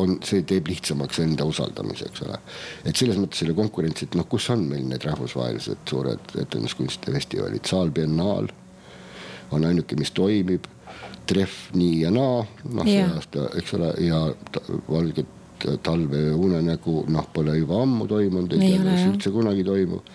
[0.00, 2.38] on, see teeb lihtsamaks enda usaldamise, eks ole.
[2.88, 7.68] et selles mõttes selle konkurents, et noh, kus on meil need rahvusvahelised suured etenduskunstide festivalid,
[7.68, 8.48] Saal Biennaal
[9.52, 10.64] on ainuke, mis toimib.
[11.28, 12.40] Trehv nii ja naa,
[12.72, 14.22] noh see aasta, eks ole, ja
[14.88, 15.28] Valget
[15.84, 20.08] talve unenägu, noh, pole juba ammu toimunud, ei tea, kas üldse kunagi toimub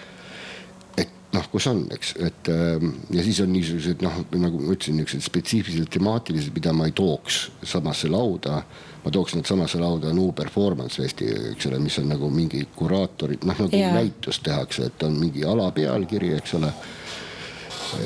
[1.34, 5.26] noh, kus on, eks, et ähm, ja siis on niisugused noh, nagu ma ütlesin, niisugused
[5.26, 8.64] spetsiifilised temaatilised, mida ma ei tooks samasse lauda.
[9.04, 13.44] ma tooks nad samasse lauda New Performance Festi, eks ole, mis on nagu mingi kuraatorid,
[13.44, 13.98] noh nagu yeah.
[13.98, 16.72] näitus tehakse, et on mingi alapealkiri, eks ole.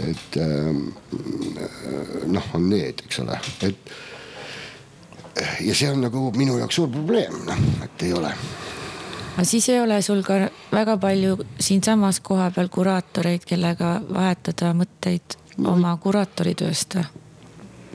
[0.08, 0.88] et ähm,
[2.34, 3.38] noh, on need, eks ole,
[3.68, 3.94] et
[5.68, 8.34] ja see on nagu minu jaoks suur probleem, noh, et ei ole
[9.38, 15.76] aga siis ei ole sul ka väga palju siinsamas kohapeal kuraatoreid, kellega vahetada mõtteid no.
[15.76, 17.08] oma kuraatoritööst või?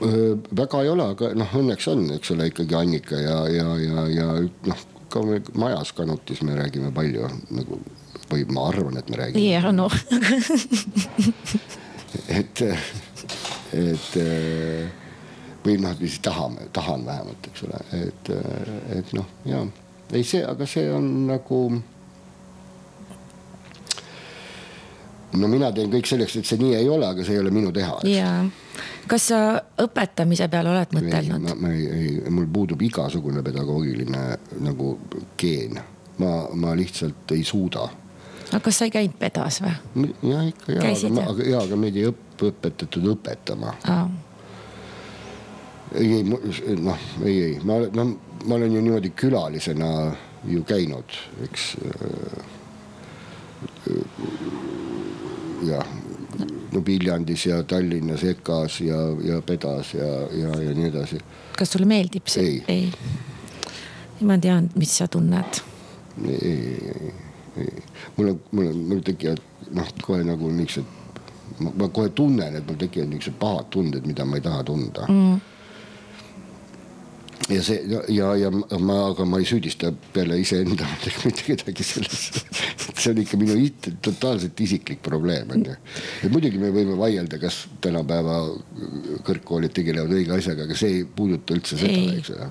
[0.02, 4.28] väga ei ole, aga noh, õnneks on, eks ole, ikkagi Annika ja, ja, ja, ja
[4.70, 7.78] noh, ka me majas Kanutis me räägime palju nagu
[8.32, 9.44] või ma arvan, et me räägime.
[9.46, 9.94] jah, noh
[12.40, 12.64] et,
[13.76, 14.10] et
[15.62, 18.32] või noh, siis tahame, tahan vähemalt, eks ole, et,
[18.98, 19.62] et noh, ja
[20.12, 21.62] ei see, aga see on nagu.
[25.32, 27.72] no mina teen kõik selleks, et see nii ei ole, aga see ei ole minu
[27.72, 27.96] teha.
[28.10, 28.32] ja,
[29.08, 29.38] kas sa
[29.80, 31.46] õpetamise peale oled mõtelnud?
[31.46, 34.24] ma, ma ei, ei, mul puudub igasugune pedagoogiline
[34.60, 34.92] nagu
[35.40, 35.80] geen,
[36.20, 37.86] ma, ma lihtsalt ei suuda.
[38.50, 40.12] aga kas sa ei käinud pedas või?
[40.28, 44.04] ja ikka ja, aga, aga ja, aga meid ei õpp, õpetatud õpetama ah..
[45.96, 48.10] ei, ei noh, ei, ei ma, no
[48.44, 50.12] ma olen ju niimoodi külalisena
[50.44, 51.76] ju käinud, eks
[55.66, 55.86] jah,
[56.72, 61.20] no Viljandis ja Tallinnas EKA-s ja, ja Pedas ja, ja, ja nii edasi.
[61.58, 62.46] kas sulle meeldib see?
[62.46, 64.26] ei, ei..
[64.26, 65.62] ma tean, mis sa tunned.
[66.26, 67.14] ei, ei,
[67.56, 67.84] ei,
[68.16, 71.00] mul on, mul on, mul tekivad noh, kohe nagu niisugused,
[71.78, 75.40] ma kohe tunnen, et mul tekivad niisugused pahad tunded, mida ma ei taha tunda mm
[77.56, 80.86] ja see ja, ja, ma, aga ma ei süüdista peale iseenda
[81.24, 82.44] mitte kedagi selles.
[82.92, 85.76] see on ikka minu it, totaalselt isiklik probleem on ju.
[86.24, 88.40] et muidugi me võime vaielda, kas tänapäeva
[89.26, 92.50] kõrgkoolid tegelevad õige asjaga, aga see ei puuduta üldse seda, eks ole.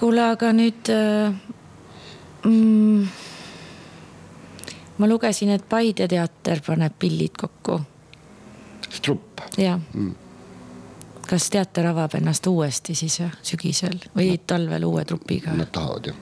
[0.00, 1.36] kuule, aga nüüd äh,
[2.48, 3.06] mm,
[4.98, 7.80] ma lugesin, et Paide teater paneb pillid kokku.
[8.92, 9.46] Strupp.
[9.56, 10.21] jah mm
[11.32, 15.54] kas teater avab ennast uuesti siis sügisel või talvel uue trupiga?
[15.56, 16.18] Nad tahavad jah.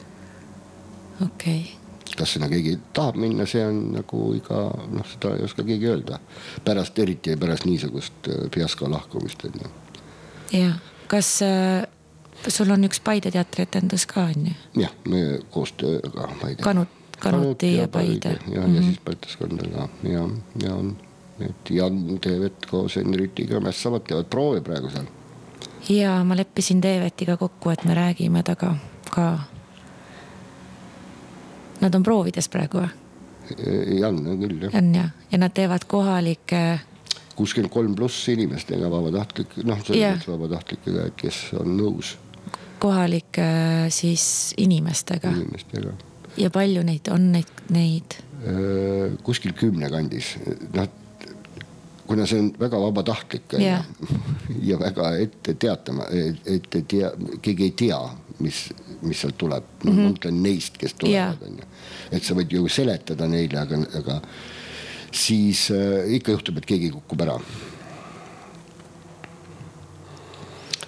[1.24, 2.14] okei okay.
[2.16, 6.20] kas sinna keegi tahab minna, see on nagu iga noh, seda ei oska keegi öelda.
[6.64, 9.72] pärast, eriti pärast niisugust äh, fiasko lahkumist on ju.
[10.60, 10.70] ja,
[11.10, 11.82] kas äh,
[12.46, 14.56] sul on üks Paide teatrietendus ka on ju?
[14.86, 16.62] jah, me koostööga Paide.
[16.62, 18.38] Kanut, Kanuti ja, Paide.
[18.38, 18.54] ja -hmm.
[18.54, 18.82] ja mhm.
[18.84, 20.28] siis Baltaskondaga ja,
[20.62, 20.96] ja on
[21.40, 25.06] et Jan Teevet koos Henritiga mässavad, teevad proovi praegu seal.
[25.88, 28.76] ja ma leppisin Teevetiga kokku, et me räägime temaga
[29.10, 29.38] ka.
[31.80, 32.90] Nad on proovides praegu või?
[34.00, 34.74] Jan on küll jah.
[34.74, 36.80] Jan jah, ja nad teevad kohalikke.
[37.36, 42.16] kuuskümmend kolm pluss inimestega vabatahtlik, noh, selles mõttes vabatahtlikega, et kes on nõus.
[42.78, 43.46] kohalike
[43.88, 45.32] siis inimestega.
[45.32, 45.92] inimestega.
[46.36, 48.20] ja palju neid on, neid, neid?
[49.22, 50.36] kuskil kümne kandis,
[50.72, 50.99] noh
[52.10, 53.84] kuna see on väga vabatahtlik yeah.
[54.66, 57.10] ja väga ette teatama, ette tea,
[57.42, 58.00] keegi ei tea,
[58.42, 58.62] mis,
[59.06, 59.90] mis sealt tuleb mm.
[59.90, 60.00] -hmm.
[60.00, 61.68] ma mõtlen neist, kes tulevad, on ju.
[62.10, 64.20] et sa võid ju seletada neile, aga, aga
[65.12, 67.36] siis äh, ikka juhtub, et keegi kukub ära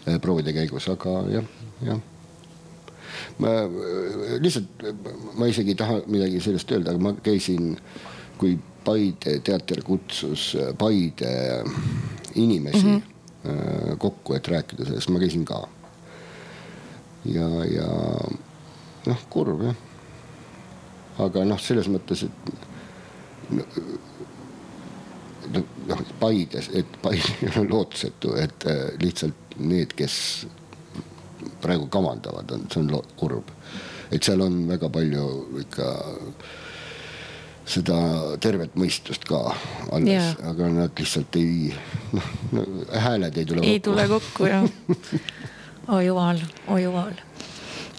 [0.08, 1.46] äh, proovide käigus, aga jah,
[1.86, 2.02] jah
[3.38, 3.54] ma
[4.42, 4.84] lihtsalt,
[5.38, 7.76] ma isegi ei taha midagi sellest öelda, aga ma käisin,
[8.42, 11.64] kui Paide teater kutsus Paide
[12.34, 13.96] inimesi mm -hmm.
[13.98, 15.68] kokku, et rääkida sellest, ma käisin ka.
[17.24, 17.88] ja, ja
[19.06, 19.76] noh, kurb jah.
[21.18, 22.52] aga noh, selles mõttes, et
[25.86, 30.46] noh, Paides, et Paide on lootusetu, et äh, lihtsalt need, kes
[31.62, 33.50] praegu kavandavad, on, see on kurb.
[34.12, 35.26] et seal on väga palju
[35.62, 35.88] ikka
[37.68, 37.96] seda
[38.42, 39.40] tervet mõistust ka
[39.94, 41.70] alles, aga nad lihtsalt ei,
[42.12, 43.70] noh no, hääled ei tule kokku.
[43.70, 47.12] ei tule kokku jah oi oh jumal, oi oh jumal.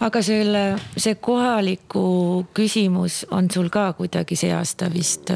[0.04, 0.64] aga selle,
[0.98, 2.06] see kohaliku
[2.54, 5.32] küsimus on sul ka kuidagi see aasta vist,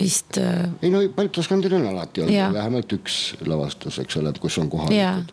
[0.00, 0.40] vist.
[0.82, 5.32] ei no Balti-Skandil on alati olnud vähemalt üks lavastus, eks ole, kus on kohalikud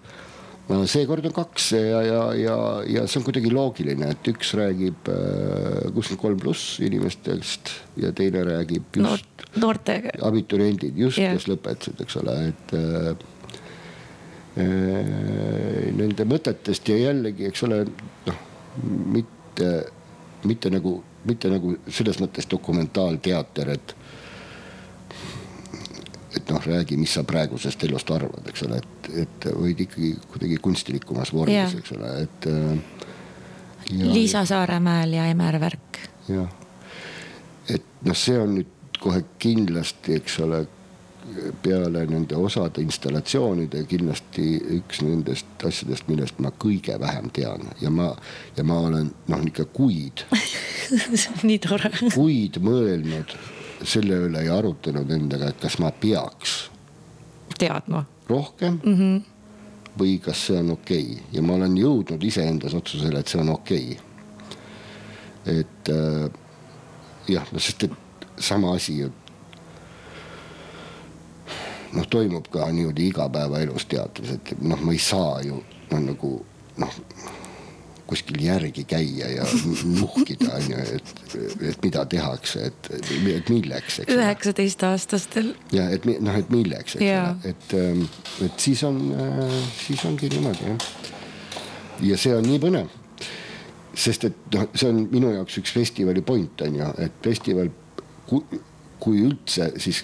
[0.89, 2.56] seekord on kaks ja, ja, ja,
[2.89, 8.41] ja see on kuidagi loogiline, et üks räägib äh, kuuskümmend kolm pluss inimestest ja teine
[8.47, 9.21] räägib just Noor,
[9.62, 10.15] noortega.
[10.25, 13.12] abituriendid, just yeah., kes lõpetasid, eks ole, et äh,
[14.63, 17.84] äh, nende mõtetest ja jällegi, eks ole,
[18.25, 18.41] noh,
[19.13, 19.71] mitte,
[20.49, 20.97] mitte nagu,
[21.30, 23.95] mitte nagu selles mõttes dokumentaalteater, et
[26.46, 30.60] et noh, räägi, mis sa praegusest elust arvad, eks ole, et, et võid ikkagi kuidagi
[30.62, 32.48] kunstilikumas vormis, eks ole, et.
[32.52, 36.00] Äh, Liisa Saaremäel ja Emer Värk.
[36.30, 36.50] jah,
[37.70, 40.66] et noh, see on nüüd kohe kindlasti, eks ole,
[41.66, 44.46] peale nende osade installatsioonide kindlasti
[44.78, 48.12] üks nendest asjadest, millest ma kõige vähem tean ja ma,
[48.58, 50.22] ja ma olen noh, ikka kuid
[51.50, 51.90] nii tore.
[52.14, 53.34] kuid mõelnud
[53.86, 56.69] selle üle ja arutanud endaga, et kas ma peaks.
[57.60, 58.06] teadma.
[58.30, 58.95] rohkem mm.
[58.95, 59.21] -hmm.
[60.00, 61.24] või kas see on okei okay.
[61.32, 65.60] ja ma olen jõudnud iseendas otsusele, et see on okei okay..
[65.60, 66.32] et äh,
[67.28, 67.91] jah, no sest, et
[68.39, 69.12] sama asi ju
[71.93, 76.32] noh, toimub ka niimoodi igapäevaelus teatris, et noh, ma ei saa ju noh, nagu
[76.78, 76.98] noh,
[78.08, 79.46] kuskil järgi käia ja
[80.00, 81.13] nuhkida on ju, et,
[81.72, 82.91] et mida tehakse, et,
[83.34, 84.02] et milleks.
[84.08, 85.54] üheksateistaastastel.
[85.74, 88.06] ja et noh, et milleks, eks ole, et, ähm,
[88.46, 90.91] et siis on, äh, siis ongi niimoodi jah.
[92.12, 92.94] ja see on nii põnev
[93.96, 97.72] sest et noh, see on minu jaoks üks festivali point on ju, et festival,
[98.28, 100.04] kui üldse, siis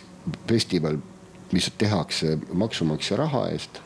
[0.50, 1.00] festival,
[1.52, 3.82] mis tehakse maksumaksja raha eest,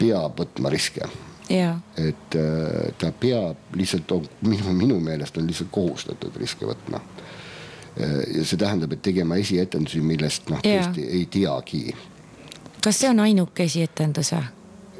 [0.00, 1.06] peab võtma riske.
[1.50, 4.12] Et äh, ta peab lihtsalt,
[4.46, 7.00] minu, minu meelest on lihtsalt kohustatud riske võtma.
[8.00, 11.84] Äh, ja see tähendab, et tegema esietendusi, millest noh, tõesti ei teagi.
[12.82, 14.48] kas see on ainuke esietendus või?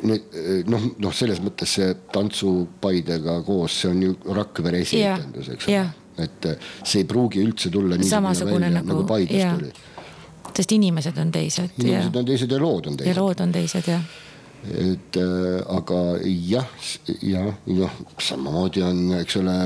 [0.03, 5.85] Eh, noh, noh, selles mõttes see tantsupaidega koos, see on ju Rakvere esietendus, eks ole.
[6.25, 9.71] et eh, see ei pruugi üldse tulla nii samasugune välja, nagu, nagu Paides tuli.
[10.57, 11.79] sest inimesed on teised.
[11.79, 13.15] inimesed on teised ja lood on teised.
[13.15, 14.03] ja lood on teised jah
[14.63, 16.67] et äh, aga jah,
[17.21, 19.57] jah, noh samamoodi on, eks ole,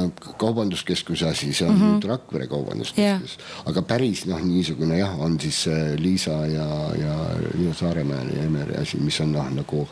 [0.41, 2.09] kaubanduskeskuse asi, see on mm -hmm.
[2.09, 3.67] Rakvere kaubanduskeskus yeah..
[3.67, 6.69] aga päris noh, niisugune jah, on siis Liisa ja,
[7.01, 7.17] ja
[7.55, 9.89] Liina Saaremäe ja Emeri asi, mis on noh, nagu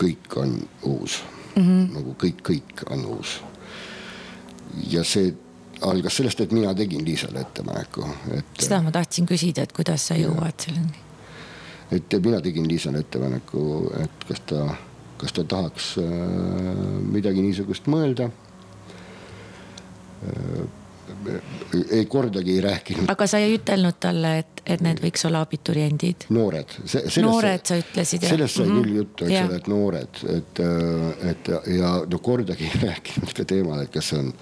[0.00, 1.22] kõik on uus
[1.56, 1.94] mm, -hmm.
[1.94, 3.40] nagu kõik, kõik on uus.
[4.90, 5.34] ja see
[5.80, 8.44] algas sellest, et mina tegin Liisale ettepaneku, et.
[8.60, 11.09] seda ma tahtsin küsida, et kuidas sa jõuad selleni?
[11.92, 13.62] Et mina tegin Liisale ettepaneku,
[14.02, 14.66] et kas ta,
[15.20, 16.06] kas ta tahaks äh,
[17.10, 18.30] midagi niisugust mõelda
[20.24, 20.68] äh,
[21.90, 23.10] ei kordagi ei rääkinud.
[23.10, 26.28] aga sa ei ütelnud talle, et, et need võiks olla abituriendid?
[26.30, 26.76] noored.
[27.22, 28.82] noored, sa ütlesid sellest sai mm -hmm.
[28.84, 30.62] küll juttu, eks ole, et noored, et,
[31.32, 34.32] et ja no kordagi ei rääkinud ka teemal, et kas see on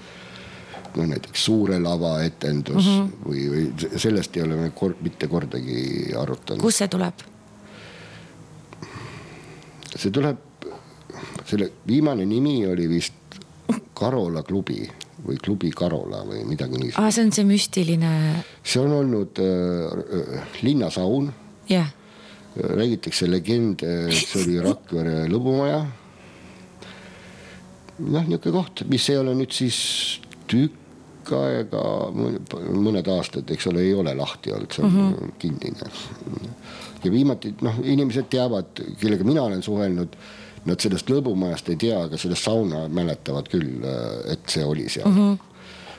[0.96, 3.10] noh, näiteks suure lava etendus mm -hmm.
[3.28, 6.62] või, või sellest ei ole me kord, mitte kordagi arutanud.
[6.62, 7.26] kust see tuleb?
[9.96, 10.38] See tuleb,
[11.48, 13.14] selle viimane nimi oli vist
[13.98, 14.82] Karola klubi
[15.24, 17.10] või klubi Karola või midagi niisugust ah,.
[17.12, 18.10] see on see müstiline.
[18.62, 21.32] see on olnud äh, linnasaun.
[21.68, 21.94] jah yeah..
[22.58, 25.80] räägitakse legende, et see oli Rakvere lõbumaja.
[27.98, 29.78] noh, niisugune koht, mis ei ole nüüd siis
[30.50, 30.87] tükk
[31.36, 31.82] aega,
[32.72, 35.32] mõned aastad, eks ole, ei ole lahti olnud, see on mm -hmm.
[35.38, 35.90] kinnine.
[37.04, 40.16] ja viimati noh, inimesed teavad, kellega mina olen suhelnud
[40.68, 45.08] Nad sellest lõbumajast ei tea, aga sellest sauna mäletavad küll, äh, et see oli seal
[45.08, 45.20] mm.
[45.20, 45.44] -hmm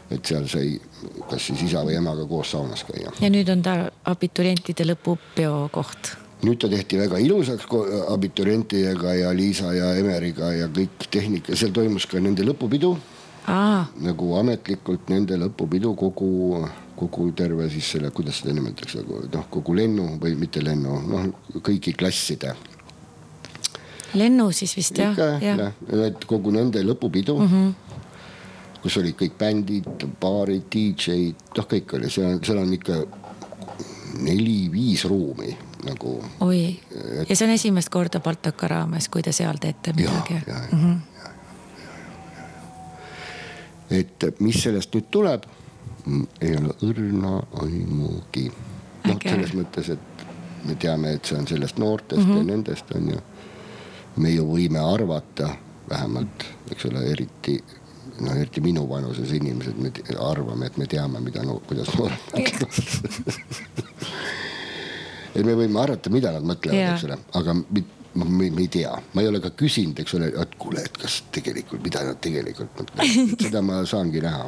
[0.10, 0.72] et seal sai
[1.30, 3.12] kas siis isa või emaga koos saunas käia.
[3.22, 7.68] ja nüüd on ta abiturientide lõpupeo koht nüüd ta tehti väga ilusaks
[8.08, 12.96] abiturientidega ja Liisa ja Emeriga ja kõik tehnika, seal toimus ka nende lõpupidu.
[13.48, 16.66] Nagu ametlikult nende lõpupidu kogu,
[17.00, 21.96] kogu terve siis selle, kuidas seda nimetatakse, noh kogu lennu või mitte lennu, noh kõigi
[21.98, 22.56] klasside
[24.14, 25.14] lennu siis vist jah?
[25.14, 25.72] ikka jah,
[26.08, 27.48] et kogu nende lõpupidu mm.
[27.48, 28.82] -hmm.
[28.84, 33.02] kus olid kõik bändid, baarid, DJ-d, noh, kõik oli, seal, seal on ikka
[34.26, 36.20] neli-viis ruumi nagu.
[36.40, 36.80] oi
[37.28, 40.34] ja see on esimest korda Baltaka raames, kui te seal teete midagi?
[40.34, 40.98] mm -hmm.
[43.90, 45.48] Et mis sellest nüüd tuleb,
[46.42, 48.52] ei ole õrna aimugi.
[49.06, 50.24] noh, selles mõttes, et
[50.68, 52.38] me teame, et see on sellest noortest mm -hmm.
[52.38, 53.20] ja nendest on ju.
[54.18, 55.50] Me ju võime arvata,
[55.90, 57.64] vähemalt, eks ole, eriti
[58.20, 62.74] noh, eriti minu vanuses inimesed, me arvame, et me teame, mida no,, kuidas noored mõtlevad
[65.36, 67.56] et me võime arvata, mida nad mõtlevad, eks ole, aga
[68.16, 71.20] me, me ei tea, ma ei ole ka küsinud, eks ole, et kuule, et kas
[71.36, 74.48] tegelikult, mida nad tegelikult mõtlevad, seda ma saangi näha.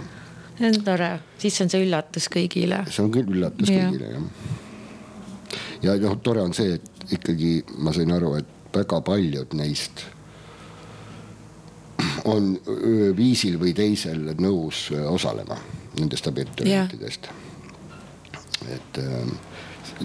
[0.58, 2.84] see on tore, siis on see üllatus kõigile.
[2.90, 3.90] see on küll üllatus ja.
[3.90, 5.60] kõigile jah.
[5.90, 10.06] ja noh, tore on see, et ikkagi ma sain aru, et väga paljud neist
[12.26, 12.56] on
[13.18, 15.58] viisil või teisel nõus osalema
[16.00, 17.30] nendest abiturientidest
[18.70, 19.02] et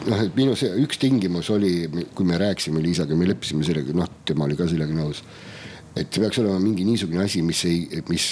[0.06, 4.11] noh, et minu see üks tingimus oli, kui me rääkisime Liisaga, me leppisime sellega, noh,
[4.28, 5.22] tema oli ka sellega nõus.
[5.96, 8.26] et see peaks olema mingi niisugune asi, mis ei, mis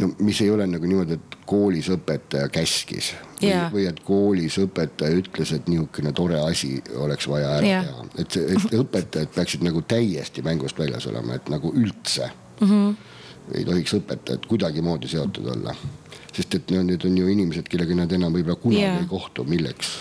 [0.00, 3.68] no mis ei ole nagu niimoodi, et koolis õpetaja käskis või, yeah.
[3.72, 7.86] või et koolis õpetaja ütles, et niisugune tore asi oleks vaja ära yeah.
[7.88, 8.08] teha.
[8.22, 12.94] et et õpetajad peaksid nagu täiesti mängust väljas olema, et nagu üldse mm -hmm.
[13.58, 15.74] ei tohiks õpetajad kuidagimoodi seotud olla.
[16.34, 19.00] Sest et no, need on ju inimesed, kellega nad enam võib-olla kunagi yeah.
[19.02, 19.96] ei kohtu, milleks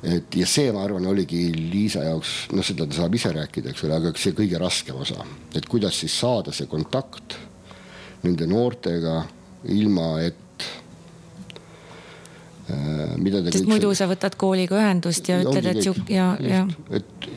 [0.00, 3.84] et ja see, ma arvan, oligi Liisa jaoks, noh, seda ta saab ise rääkida, eks
[3.84, 7.36] ole, aga see kõige raskem osa, et kuidas siis saada see kontakt
[8.24, 9.22] nende noortega,
[9.72, 10.40] ilma et
[13.20, 13.54] mida te.
[13.54, 16.64] sest muidu sa võtad kooliga ühendust ja, ütled, et sihuke ja, ja.
[16.90, 17.28] et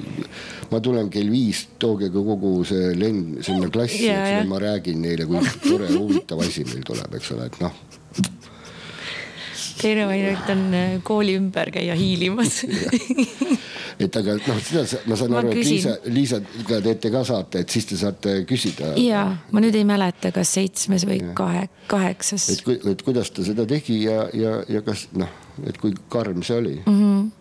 [0.73, 5.27] ma tulen kell viis, tooge kogu see lend sinna klassi, eks ole, ma räägin neile,
[5.29, 7.83] kui tore huvitav asi meil tuleb, eks ole, et noh.
[10.07, 12.63] Variant on äh, kooli ümber käia hiilimas
[14.01, 15.67] et aga noh, seda ma saan Ma aru, et.
[15.67, 18.93] Liisa, Liisaga teete ka saate, et siis te saate küsida.
[18.99, 23.67] ja ma nüüd ei mäleta, kas seitsmes või kahe, kaheksas et, et kuidas ta seda
[23.69, 25.31] tegi ja, ja, ja kas noh,
[25.67, 27.03] et kui karm see oli Mhm.
[27.03, 27.31] mm.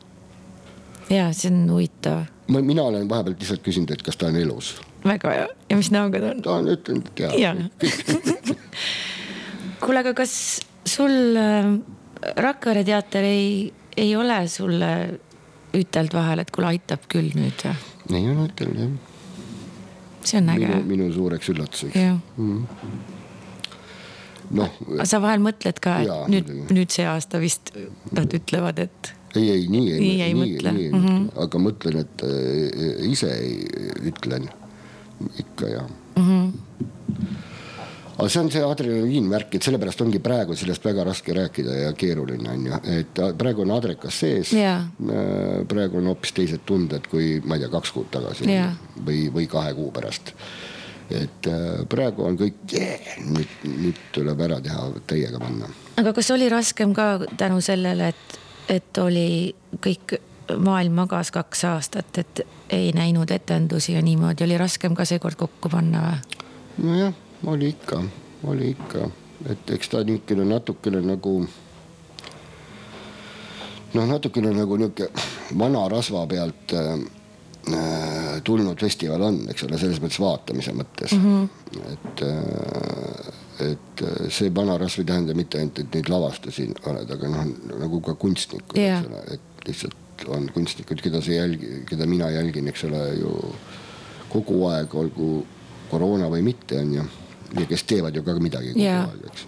[1.17, 2.53] ja see on huvitav, -hmm.
[2.57, 4.75] ma, mina olen vahepeal lihtsalt küsinud, et kas ta on elus.
[5.05, 6.43] väga hea ja mis näoga ta on?
[6.43, 7.55] ta on ütelnud, et jaa Jaa.
[9.83, 11.73] kuule, aga kas sul äh,
[12.37, 14.91] Rakvere teater ei, ei ole sulle
[15.75, 17.75] ütelnud vahel, et kuule, aitab küll nüüd või?
[18.19, 18.93] ei ole ütelnud jah,
[20.23, 21.97] see on äge minu, suureks üllatuseks.
[21.97, 22.19] jah,
[24.53, 27.73] noh, aga sa vahel mõtled ka, et Jaa, nüüd nüüd see aasta vist
[28.13, 30.73] nad ütlevad, et ei, ei nii ei, Nii ei mõtle.
[30.77, 31.07] nii Mhm.
[31.07, 33.55] mõtle, aga mõtlen, et äh, ise ei,
[34.13, 34.49] ütlen
[35.41, 35.83] ikka ja
[36.17, 36.27] mm.
[36.27, 36.53] -hmm.
[38.17, 42.51] Aga see on see adrenaliinvärk, et sellepärast ongi praegu sellest väga raske rääkida ja keeruline
[42.53, 44.81] on ju, et praegu on adrekas sees Jaa.
[44.81, 48.73] Äh, praegu on hoopis teised tunded, kui ma ei tea, kaks kuud tagasi Jaa.
[48.99, 50.35] või, või kahe kuu pärast.
[51.13, 56.31] et äh, praegu on kõik yeah,, nüüd, nüüd tuleb ära teha, täiega panna aga kas
[56.31, 58.39] oli raskem ka tänu sellele, et,
[58.69, 60.17] et oli kõik,
[60.59, 62.43] maailm magas kaks aastat, et
[62.73, 66.41] ei näinud etendusi ja niimoodi, oli raskem ka seekord kokku panna või?
[66.83, 67.15] nojah,
[67.47, 68.03] oli ikka,
[68.45, 69.09] oli ikka,
[69.51, 71.35] et eks ta niisugune natukene nagu
[73.95, 76.93] noh, natukene nagu niisugune vana rasva pealt äh,
[77.75, 81.25] äh, tulnud festival on, eks ole, selles mõttes vaatamise mõttes mm.
[81.25, 81.89] -hmm.
[81.93, 83.33] et äh,,
[83.71, 87.51] et äh, see vana rasv ei tähenda mitte ainult, et neid lavastusi oled, aga noh,
[87.79, 88.99] nagu ka kunstnikud Jaa.
[88.99, 93.33] eks ole, et lihtsalt on kunstnikud, keda sa jälgi, keda mina jälgin, eks ole ju
[94.33, 95.29] kogu aeg, olgu
[95.91, 97.05] koroona või mitte, on ju.
[97.59, 99.03] Ja kes teevad ju ka midagi kogu Jaa.
[99.05, 99.47] aeg, eks.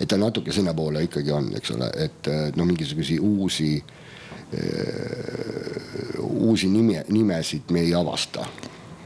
[0.00, 3.70] et ta natuke sinnapoole ikkagi on, eks ole, et eh, noh, mingisuguseid uusi,
[6.22, 8.46] uusi nime, nimesid me ei avasta.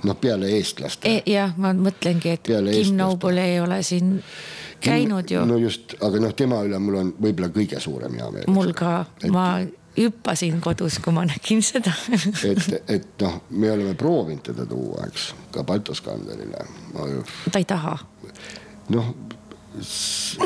[0.04, 1.22] noh, peale eestlaste e,.
[1.26, 2.96] jah, ma mõtlengi, et Peale Kim.
[2.96, 4.14] Noble ei ole siin
[4.80, 8.48] käinud ju, no just, aga noh, tema üle mul on võib-olla kõige suurem heameel.
[8.48, 9.50] mul ka, ma
[9.96, 11.92] hüppasin kodus, kui ma nägin seda.
[12.46, 16.64] et, et noh, me oleme proovinud teda tuua, eks, ka Baltoskanderile.
[17.50, 17.96] ta ei taha,
[18.94, 19.12] noh,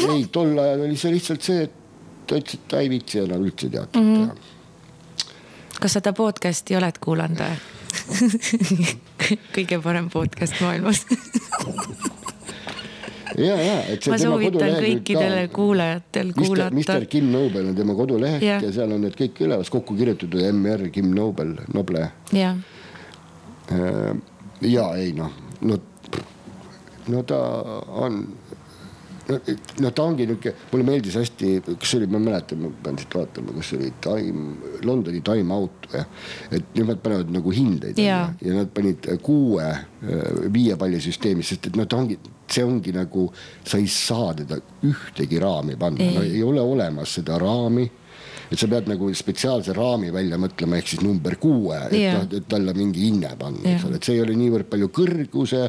[0.00, 1.78] ei, tol ajal oli see lihtsalt see, et
[2.26, 4.26] ta ütles, et ta ei viitsi enam üldse teatrit mm -hmm.
[4.32, 5.78] teha.
[5.80, 7.56] kas sa ta podcast'i oled kuulanud või?
[9.56, 11.06] kõige parem podcast maailmas.
[13.38, 17.06] ja, ja, et see ma tema kodulehekülg kõikidele kuulajatel Mister, kuulata Mister.
[17.10, 18.62] Kim Nobel on tema koduleht Jah.
[18.62, 22.06] ja seal on need kõik üleval, kokku kirjutatud MR Kim Nobel, Noble.
[22.34, 22.60] jah,
[24.64, 25.32] ja ei noh,
[25.64, 25.78] no,
[27.08, 27.38] no ta
[28.04, 28.20] on,
[29.28, 29.38] no,
[29.80, 33.00] no ta ongi niuke, mulle meeldis hästi, kas see oli, ma ei mäleta, ma pean
[33.00, 36.04] siit vaatama, kas see oli Time, Londoni Time Out või.
[36.58, 38.00] et nemad panevad nagu hindeid.
[38.00, 38.28] Jaa.
[38.44, 39.68] ja nad panid kuue
[40.54, 42.18] viie palli süsteemi, sest et noh, ta ongi,
[42.50, 43.26] see ongi nagu,
[43.64, 46.42] sa ei saa teda ühtegi raami panna, no Ei.
[46.42, 47.86] ole olemas seda raami
[48.52, 52.20] et sa pead nagu spetsiaalse raami välja mõtlema, ehk siis number kuue, et Jaa.
[52.20, 53.88] noh, et talle mingi hinne panna, eks Jah.
[53.88, 55.68] ole, et see ei ole niivõrd palju kõrguse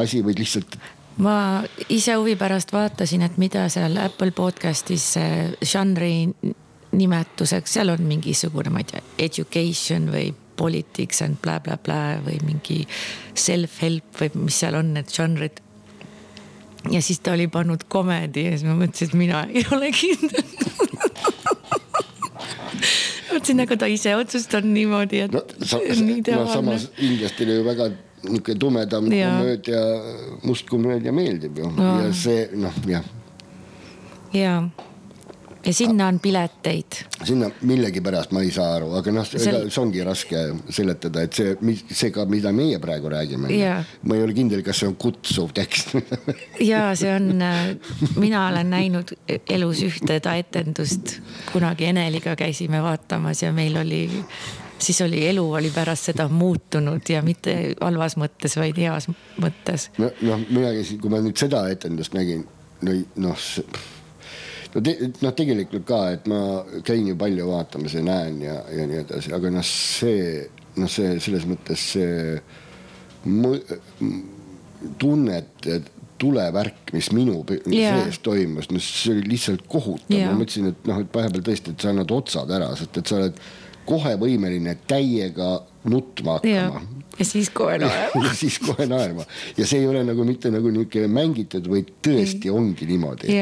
[0.00, 0.78] asi, vaid lihtsalt
[1.20, 1.62] ma
[1.92, 6.14] ise huvi pärast vaatasin, et mida seal Apple podcast'is see žanri
[6.92, 12.82] nimetuseks, seal on mingisugune, ma ei tea, education või politics and blä-blä-blä või mingi
[13.34, 15.62] self-help või mis seal on, need žanrid.
[16.90, 20.46] Ja siis ta oli pannud comedy ja siis ma mõtlesin, et mina ei ole kindel.
[23.32, 27.90] mõtlesin, aga ta ise otsustab niimoodi, et no, no samas inglastel ju väga
[28.22, 29.30] niisugune tumedam Jaa.
[29.38, 29.80] komöödia,
[30.46, 31.98] must komöödia meeldib ju Jaa.
[32.06, 33.06] ja see noh, jah,
[34.32, 34.56] ja, ja
[35.70, 36.98] sinna on pileteid.
[37.24, 40.40] Sinna millegipärast ma ei saa aru, aga noh, Sel- see ongi raske
[40.74, 41.54] seletada, et see,
[41.90, 43.50] see ka, mida meie praegu räägime.
[44.02, 45.94] Ma ei ole kindel, kas see on kutsuv tekst.
[46.72, 47.42] Ja see on,
[48.20, 49.12] mina olen näinud
[49.50, 51.16] elus ühte ta etendust,
[51.52, 54.02] kunagi Eneliga käisime vaatamas ja meil oli,
[54.82, 59.08] siis oli elu oli pärast seda muutunud ja mitte halvas mõttes, vaid heas
[59.42, 59.90] mõttes.
[59.98, 62.46] no noh, mina käisin, kui ma nüüd seda etendust nägin,
[62.82, 62.96] no
[63.26, 63.48] noh,
[64.74, 66.40] no te, noh, tegelikult ka, et ma
[66.86, 70.44] käin ju palju vaatamas ja näen ja, ja nii edasi, aga noh, see
[70.80, 72.38] noh, see selles mõttes see
[74.98, 75.82] tunnete
[76.22, 78.04] tulevärk, mis minu Jaa.
[78.04, 80.30] sees toimus, no see oli lihtsalt kohutav, Jaa.
[80.30, 83.18] ma mõtlesin, et noh, et vahepeal tõesti, et sa annad otsad ära, sest et sa
[83.18, 83.42] oled
[83.88, 85.56] kohe võimeline täiega
[85.90, 86.82] nutma hakkama
[87.18, 88.22] ja siis kohe naerma.
[88.28, 89.26] ja siis kohe naerma
[89.58, 93.34] ja see ei ole nagu mitte nagu niisugune mängitud, vaid tõesti ongi niimoodi.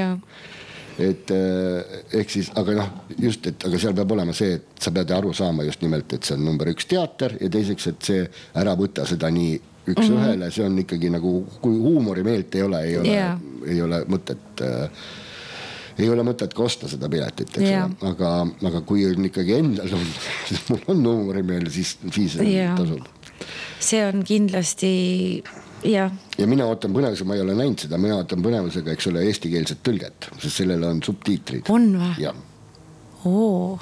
[1.01, 4.93] Et eh, ehk siis, aga noh, just, et aga seal peab olema see, et sa
[4.95, 8.27] pead aru saama just nimelt, et see on number üks teater ja teiseks, et see
[8.61, 9.57] ära võta seda nii
[9.91, 13.83] üks-ühele mm -hmm., see on ikkagi nagu, kui huumorimeelt ei ole, ei ole yeah., ei
[13.83, 15.05] ole mõtet äh,
[16.01, 17.89] ei ole mõtet ka osta seda piletit, eks yeah.
[17.89, 18.33] ole, aga,
[18.71, 20.05] aga kui on ikkagi endal on,
[20.71, 22.77] mul on huumorimeel, siis, siis yeah.
[22.79, 23.20] tasub
[23.81, 24.93] see on kindlasti
[25.85, 26.13] jah.
[26.39, 29.83] ja mina ootan põnevusega, ma ei ole näinud seda, mina ootan põnevusega, eks ole, eestikeelset
[29.87, 31.71] tõlget, sest sellel on subtiitrid.
[31.73, 32.29] on või?
[33.31, 33.79] oo.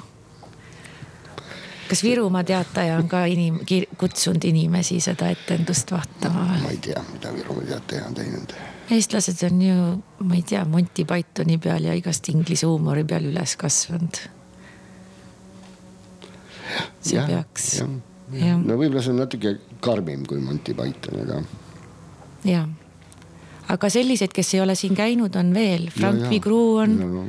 [1.89, 3.61] kas Virumaa Teataja on ka inim-,
[3.99, 6.65] kutsunud inimesi seda etendust vaatama või?
[6.65, 8.57] ma ei tea, mida Virumaa Teataja on teinud.
[8.95, 9.87] eestlased on ju,
[10.25, 14.23] ma ei tea, Monty Pythoni peal ja igast inglise huumori peal üles kasvanud.
[17.01, 17.89] see ja, peaks ja
[18.65, 21.39] no võib-olla see on natuke karmim kui Monty Python, aga.
[22.47, 22.65] ja,
[23.73, 27.23] aga selliseid, kes ei ole siin käinud, on veel, Frank Vigru on no,,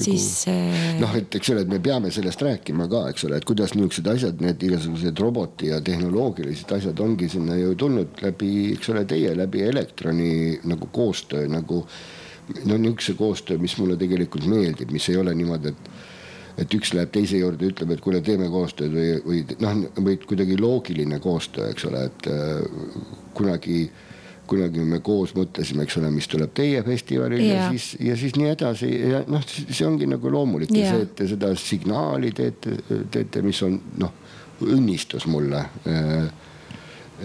[0.00, 0.96] siis äh....
[1.00, 4.10] noh, et eks ole, et me peame sellest rääkima ka, eks ole, et kuidas niisugused
[4.14, 9.34] asjad, need igasugused roboti ja tehnoloogilised asjad ongi sinna ju tulnud läbi, eks ole, teie
[9.38, 10.30] läbi elektroni
[10.66, 11.84] nagu koostöö nagu.
[12.64, 15.88] no niisuguse koostöö, mis mulle tegelikult meeldib, mis ei ole niimoodi, et
[16.56, 20.58] et üks läheb teise juurde, ütleb, et kuule, teeme koostööd või, või noh, või kuidagi
[20.60, 22.60] loogiline koostöö, eks ole, et äh,
[23.36, 23.86] kunagi
[24.46, 28.36] kunagi me koos mõtlesime, eks ole, mis tuleb teie festivalil ja, ja siis, ja siis
[28.38, 32.30] nii edasi ja noh, see ongi nagu loomulik ja, ja see, et te seda signaali
[32.36, 32.76] teete,
[33.10, 34.14] teete, mis on noh,
[34.62, 35.64] õnnistus mulle.
[35.90, 36.12] Äh,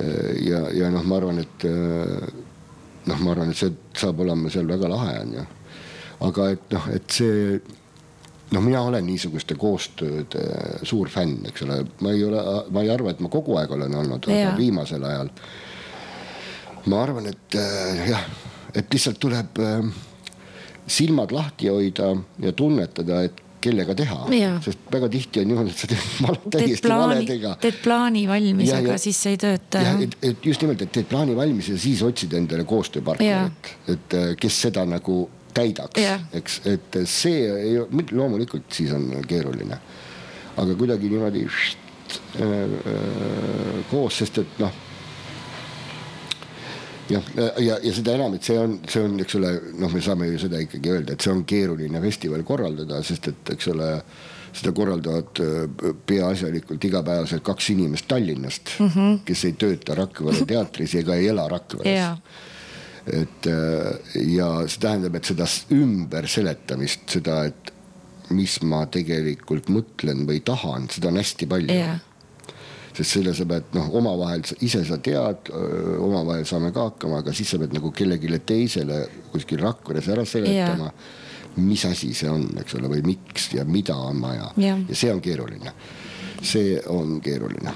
[0.02, 1.68] äh, ja, ja noh, ma arvan, et
[3.06, 3.70] noh, ma arvan, et see
[4.02, 5.46] saab olema seal väga lahe on ju.
[6.26, 7.62] aga et noh, et see
[8.52, 10.46] noh, mina olen niisuguste koostööde
[10.88, 14.00] suur fänn, eks ole, ma ei ole, ma ei arva, et ma kogu aeg olen
[14.04, 15.32] olnud, aga viimasel ajal.
[16.92, 18.26] ma arvan, et äh, jah,
[18.76, 19.86] et lihtsalt tuleb äh,
[20.88, 24.24] silmad lahti hoida ja tunnetada, et kellega teha,
[24.66, 27.52] sest väga tihti on niimoodi, et sa teed täiesti plaani, valedega.
[27.62, 29.84] teed plaani valmis, aga siis see ei tööta.
[30.02, 34.34] Et, et just nimelt, et teed plaani valmis ja siis otsid endale koostööpartnerit, et äh,
[34.42, 35.24] kes seda nagu
[35.54, 37.76] täidaks yeah., eks, et see ei,
[38.12, 39.78] loomulikult siis on keeruline.
[40.62, 42.56] aga kuidagi niimoodi št, äh,
[42.94, 44.74] äh, koos, sest et noh
[47.12, 50.30] jah, ja, ja seda enam, et see on, see on, eks ole, noh, me saame
[50.32, 53.90] ju seda ikkagi öelda, et see on keeruline festival korraldada, sest et eks ole,
[54.52, 59.20] seda korraldavad äh, peaasjalikult igapäevaselt kaks inimest Tallinnast mm, -hmm.
[59.26, 62.50] kes ei tööta Rakvere teatris ega ei ela Rakveres yeah
[63.10, 67.74] et äh, ja see tähendab, et seda ümber seletamist, seda, et
[68.32, 71.98] mis ma tegelikult mõtlen või tahan, seda on hästi palju yeah.
[72.94, 75.52] sest selle sa pead noh, omavahel ise sa tead,
[76.00, 79.02] omavahel saame ka hakkama, aga siis sa pead nagu kellelegi teisele
[79.34, 81.20] kuskil Rakveres ära seletama yeah
[81.56, 84.80] mis asi see on, eks ole, või miks ja mida on vaja yeah.
[84.88, 85.74] ja see on keeruline.
[86.42, 87.74] see on keeruline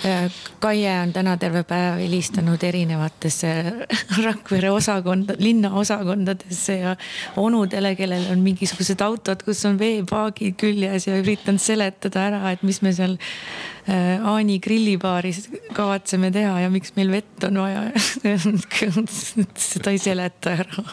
[0.00, 3.50] Kaie on täna terve päev helistanud erinevatesse
[4.26, 6.94] Rakvere osakonda, linnaosakondadesse ja
[7.36, 12.80] onudele, kellel on mingisugused autod, kus on veepaagid küljes ja üritanud seletada ära, et mis
[12.80, 15.42] me seal äh, Aani grillibaaris
[15.76, 17.84] kavatseme teha ja miks meil vett on vaja
[19.68, 20.86] seda ei seleta ära.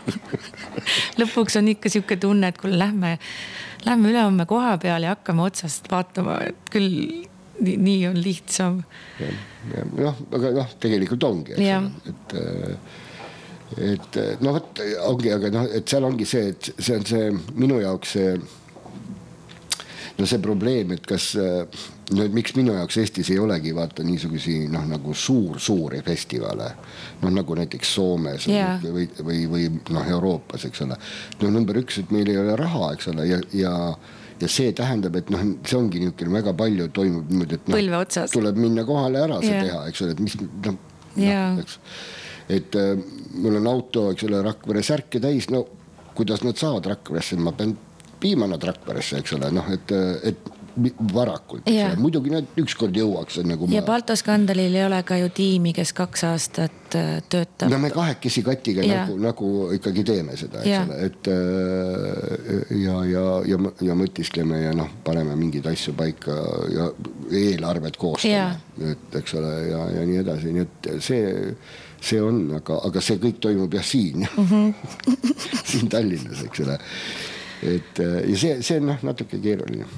[1.21, 3.15] lõpuks on ikka sihuke tunne, et kuule, lähme,
[3.87, 7.27] lähme ülehomme koha peale ja hakkame otsast vaatama, et küll
[7.59, 8.79] nii, nii on lihtsam.
[9.97, 12.77] noh, aga noh, tegelikult ongi, et äh,
[13.91, 14.79] et noh, vot
[15.09, 17.27] ongi, aga noh, et seal ongi see, et see on see
[17.59, 18.37] minu jaoks see.
[20.17, 21.35] no see probleem, et kas
[22.15, 26.69] no et miks minu jaoks Eestis ei olegi vaata niisugusi noh, nagu suur-suuri festivale.
[27.21, 28.79] noh, nagu näiteks Soomes yeah.
[28.83, 30.97] või, või, või noh, Euroopas, eks ole.
[31.41, 33.73] no number üks, et meil ei ole raha, eks ole, ja, ja
[34.43, 38.59] ja see tähendab, et noh, see ongi niisugune väga palju toimub niimoodi, et noh, tuleb
[38.61, 39.67] minna kohale ära see yeah.
[39.67, 40.77] teha, eks ole, et mis noh
[41.17, 41.55] yeah.
[41.55, 41.79] no,, eks.
[42.59, 42.93] et äh,
[43.41, 45.65] mul on auto, eks ole, Rakvere särke täis, no
[46.17, 47.75] kuidas nad saavad Rakveresse, ma pean
[48.21, 49.93] viima nad Rakveresse, eks ole, noh, et,
[50.25, 50.53] et
[51.13, 51.67] varakult,
[51.97, 53.67] muidugi nad ükskord jõuaks nagu.
[53.71, 57.71] ja Balto skandalil ei ole ka ju tiimi, kes kaks aastat äh, töötab.
[57.71, 59.03] no me kahekesi Katiga ja.
[59.03, 63.59] nagu, nagu ikkagi teeme seda, eks ole, et äh, ja, ja, ja,
[63.89, 66.37] ja mõtiskleme ja noh, paneme mingeid asju paika
[66.73, 66.91] ja
[67.31, 68.61] eelarvet koostame,
[68.93, 71.23] et eks ole, ja, ja nii edasi, nii et see
[72.07, 75.15] see on, aga, aga see kõik toimub jah siin mm, -hmm.
[75.71, 76.77] siin Tallinnas, eks ole.
[77.65, 79.89] et ja see, see on noh, natuke keeruline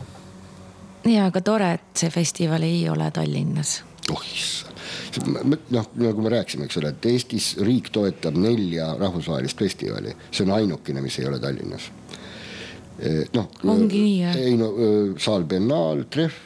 [1.06, 3.80] ja, aga tore, et see festival ei ole Tallinnas.
[4.12, 4.76] oh issand,
[5.70, 10.56] noh, nagu me rääkisime, eks ole, et Eestis riik toetab nelja rahvusvahelist festivali, see on
[10.58, 11.90] ainukene, mis ei ole Tallinnas.
[13.34, 13.50] noh.
[13.64, 14.40] ongi nii jah?
[14.44, 14.74] ei no
[15.18, 16.46] Saal Biennaal, Trehv,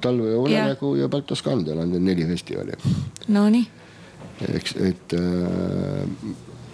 [0.00, 2.76] Talve ja unenägu ja, ja Baltoskandel on need neli festivali.
[3.32, 3.66] Nonii.
[4.52, 5.14] eks, et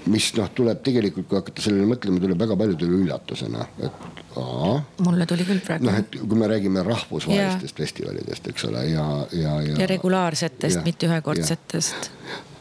[0.09, 4.03] mis noh, tuleb tegelikult, kui hakata sellele mõtlema, tuleb väga paljudele üllatusena, et
[4.41, 4.75] aa.
[5.05, 5.89] mulle tuli küll praegu.
[5.89, 7.85] noh, et kui me räägime rahvusvahelistest ja.
[7.85, 9.07] festivalidest, eks ole, ja,
[9.37, 9.79] ja, ja.
[9.83, 12.11] ja regulaarsetest, mitte ühekordsetest.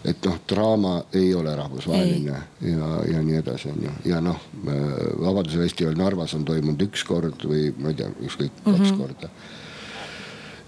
[0.08, 2.72] et noh, draama ei ole rahvusvaheline ei.
[2.74, 7.48] ja, ja nii edasi, on ju, ja noh, Vabaduse festival Narvas on toimunud üks kord
[7.50, 8.78] või ma ei tea, ükskõik mm -hmm.
[8.78, 9.02] kaks mhm.
[9.02, 9.30] korda.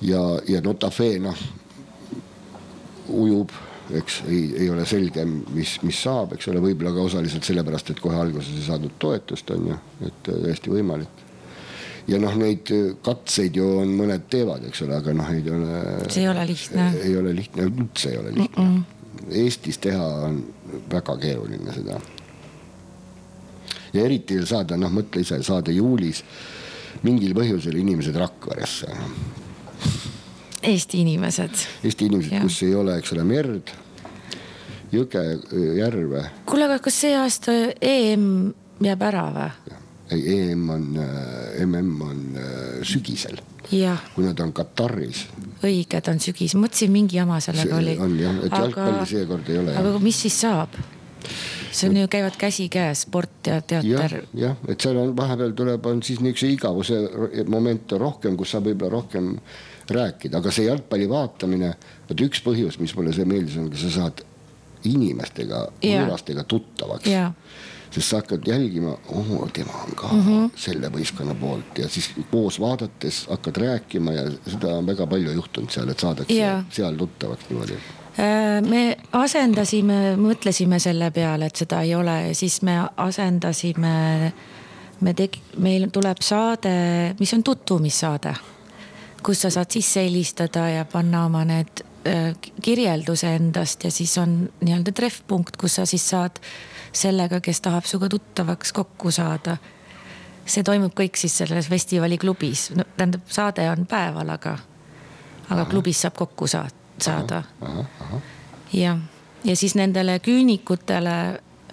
[0.02, 1.48] ja, ja Notafee noh,
[3.10, 3.58] ujub
[3.96, 8.04] eks ei, ei ole selge, mis, mis saab, eks ole, võib-olla ka osaliselt sellepärast, et
[8.04, 11.26] kohe alguses ei saadud toetust, on ju, et äh, täiesti võimalik.
[12.10, 15.82] ja noh, neid äh, katseid ju on mõned teevad, eks ole, aga noh, ei ole.
[16.08, 16.88] see ei ole lihtne.
[17.02, 18.78] ei ole lihtne, üldse ei ole lihtne mm.
[18.78, 18.96] -mm.
[19.36, 20.40] Eestis teha on
[20.92, 22.00] väga keeruline seda.
[23.94, 26.24] ja eriti saada, noh, mõtle ise, saada juulis
[27.04, 28.96] mingil põhjusel inimesed Rakveresse
[30.64, 31.62] Eesti inimesed.
[31.88, 33.72] Eesti inimesed, kus ei ole, eks ole, merd,
[34.92, 35.24] jõge,
[35.80, 36.24] järve.
[36.50, 38.26] kuule, aga kas see aasta EM
[38.84, 39.78] jääb ära või?
[40.12, 43.40] ei, EM on, äh, MM on äh, sügisel.
[44.16, 45.28] kui nad on Kataris.
[45.64, 47.98] õige, ta on sügis, mõtlesin mingi jama sellega oli.
[48.02, 49.76] on jah, et jalgpalli seekord ei ole.
[49.78, 50.76] aga mis siis saab?
[51.72, 54.24] see on ju, käivad käsikäes, sport ja teater.
[54.34, 57.02] jah, et seal on vahepeal tuleb, on siis niisuguse igavuse
[57.48, 59.36] moment rohkem, kus saab võib-olla rohkem
[59.96, 61.74] rääkida, aga see jalgpalli vaatamine,
[62.10, 64.24] vot üks põhjus, mis mulle see meeldis, on, sa saad
[64.88, 67.12] inimestega, võõrastega tuttavaks.
[67.90, 70.50] Sest sa hakkad jälgima, oo, tema on ka mm -hmm.
[70.56, 71.78] selle võistkonna poolt.
[71.78, 76.34] Ja siis koos vaadates hakkad rääkima ja seda on väga palju juhtunud seal, et saadakse
[76.34, 76.64] ja.
[76.70, 77.74] seal tuttavaks niimoodi.
[77.74, 84.34] Äh, me asendasime, mõtlesime selle peale, et seda ei ole, siis me asendasime,
[85.02, 88.36] me tegi-, meil tuleb saade, mis on tutvumissaade
[89.24, 94.50] kus sa saad sisse helistada ja panna oma need äh, kirjelduse endast ja siis on
[94.62, 96.40] nii-öelda treffpunkt, kus sa siis saad
[96.92, 99.58] sellega, kes tahab sinuga tuttavaks kokku saada.
[100.50, 104.56] see toimub kõik siis selles festivali klubis, no tähendab, saade on päeval, aga,
[105.50, 105.70] aga aha.
[105.70, 107.44] klubis saab kokku saad, saada.
[108.74, 108.98] jah,
[109.44, 111.18] ja siis nendele küünikutele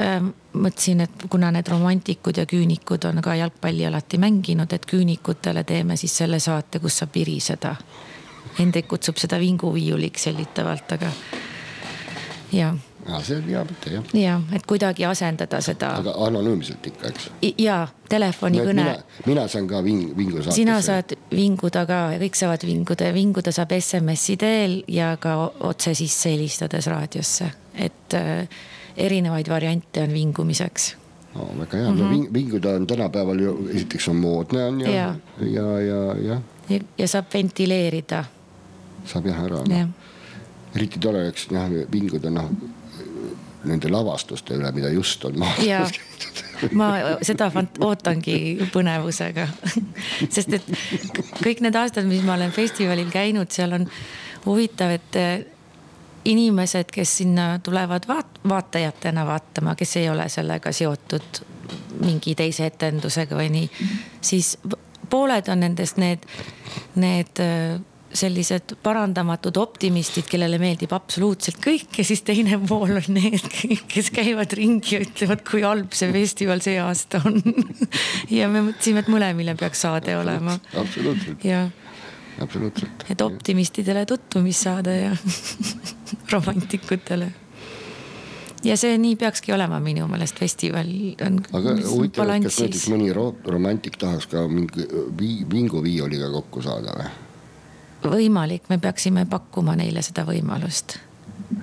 [0.00, 0.20] äh,
[0.56, 5.96] mõtlesin, et kuna need romantikud ja küünikud on ka jalgpalli alati mänginud, et küünikutele teeme
[5.96, 7.76] siis selle saate, kus saab viriseda.
[8.58, 11.10] Hendrik kutsub seda vinguviiuliks hellitavalt, aga
[12.52, 12.74] ja.
[13.08, 14.12] ja see on hea mõte jah.
[14.16, 15.92] ja, et kuidagi asendada seda.
[16.00, 17.28] aga anonüümselt ikka, eks.
[17.62, 17.80] ja
[18.10, 18.94] telefonikõne no,.
[18.94, 20.56] mina, mina saan ka ving, vingu saata.
[20.56, 25.36] sina saad vinguda ka ja kõik saavad vinguda ja vinguda saab SMS-i teel ja ka
[25.68, 28.64] otse sisse helistades raadiosse, et äh,
[28.96, 30.96] erinevaid variante on vingumiseks.
[31.34, 31.90] No väga hea.
[31.90, 32.02] Mm, -hmm.
[32.02, 36.40] no ving, vinguda on tänapäeval ju esiteks on moodne on ja, ja, ja, ja, ja.
[36.68, 38.24] ja, ja saab ventileerida.
[39.04, 39.88] saab jah ära no..
[40.74, 42.50] eriti tore oleks noh vinguda noh
[43.64, 46.90] nende lavastuste üle, mida just on maailmas tehtud ma
[47.26, 47.50] seda
[47.84, 49.46] ootangi põnevusega.
[50.34, 50.70] Sest et
[51.42, 53.86] kõik need aastad, mis ma olen festivalil käinud, seal on
[54.46, 55.20] huvitav, et
[56.26, 61.42] inimesed, kes sinna tulevad vaat-, vaatajatena vaatama, kes ei ole sellega seotud
[62.02, 63.68] mingi teise etendusega või nii,
[64.24, 64.56] siis
[65.10, 66.26] pooled on nendest need,
[66.98, 67.78] need äh,
[68.16, 73.48] sellised parandamatud optimistid, kellele meeldib absoluutselt kõik ja siis teine pool on need,
[73.92, 77.40] kes käivad ringi ja ütlevad, kui halb see festival see aasta on
[78.38, 80.58] ja me mõtlesime, et mõlemile peaks saade olema.
[80.74, 81.44] absoluutselt.
[81.46, 81.68] jah
[82.42, 83.04] absoluutselt.
[83.10, 85.16] et optimistidele tutvumist saada ja
[86.32, 87.32] romantikutele.
[88.64, 90.90] ja see nii peakski olema minu meelest, festival
[91.26, 91.40] on.
[91.52, 94.88] aga huvitav, et kas näiteks mõni romantik tahaks ka mingi
[95.52, 97.12] vinguviioliga kokku saada või?
[98.06, 100.98] võimalik, me peaksime pakkuma neile seda võimalust.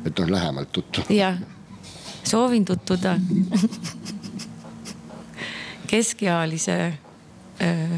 [0.05, 1.13] et noh, lähemalt tutvuda.
[1.13, 1.39] jah,
[2.23, 3.17] soovin tutvuda
[5.93, 6.93] keskealise
[7.61, 7.97] öö,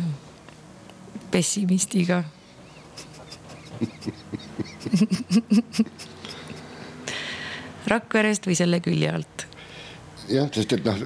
[1.32, 2.24] pessimistiga
[7.92, 9.48] Rakverest või selle külje alt?
[10.30, 10.98] jah, sest et noh,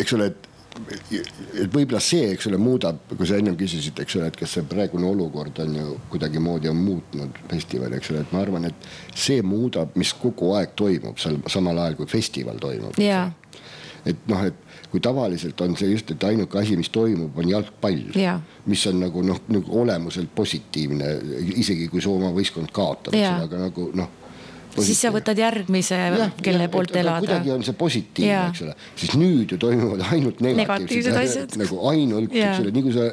[0.00, 0.46] eks ole, et,
[1.60, 4.64] et võib-olla see, eks ole, muudab, kui sa ennem küsisid, eks ole, et kas see
[4.68, 9.42] praegune olukord on ju kuidagimoodi on muutnud festivali, eks ole, et ma arvan, et see
[9.44, 12.96] muudab, mis kogu aeg toimub seal samal ajal kui festival toimub.
[14.04, 14.63] et noh, et
[14.94, 18.04] kui tavaliselt on see just, et ainuke asi, mis toimub, on jalgpall.
[18.70, 21.08] mis on nagu noh, nagu olemuselt positiivne,
[21.58, 24.20] isegi kui su oma võistkond kaotab, aga nagu noh
[24.82, 25.98] siis sa võtad järgmise,
[26.42, 27.22] kelle ja, poolt elada.
[27.22, 31.58] kuidagi on see positiivne, eks ole, siis nüüd ju toimuvad ainult negatiivsed, negatiivsed asjad.
[31.60, 33.10] nagu ainult, eks ole, nii kui sa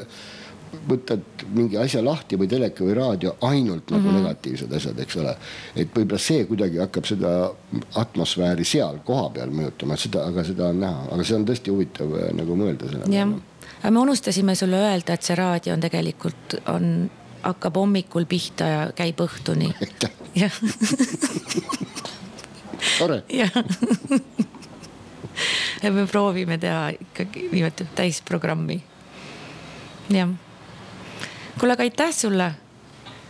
[0.87, 4.05] võtad mingi asja lahti või teleka või raadio, ainult mm -hmm.
[4.05, 5.35] nagu negatiivsed asjad, eks ole.
[5.75, 7.31] et võib-olla see kuidagi hakkab seda
[8.01, 12.29] atmosfääri seal kohapeal mõjutama, seda, aga seda on näha, aga see on tõesti huvitav äh,
[12.33, 13.41] nagu mõelda selle peale.
[13.81, 17.09] aga me unustasime sulle öelda, et see raadio on tegelikult, on,
[17.41, 19.73] hakkab hommikul pihta ja käib õhtuni.
[20.43, 20.61] jah.
[22.99, 23.23] tore.
[23.29, 23.51] jah
[25.83, 28.83] ja me proovime teha ikkagi niimoodi täisprogrammi.
[30.09, 30.29] jah
[31.59, 32.51] kuule, aga aitäh sulle.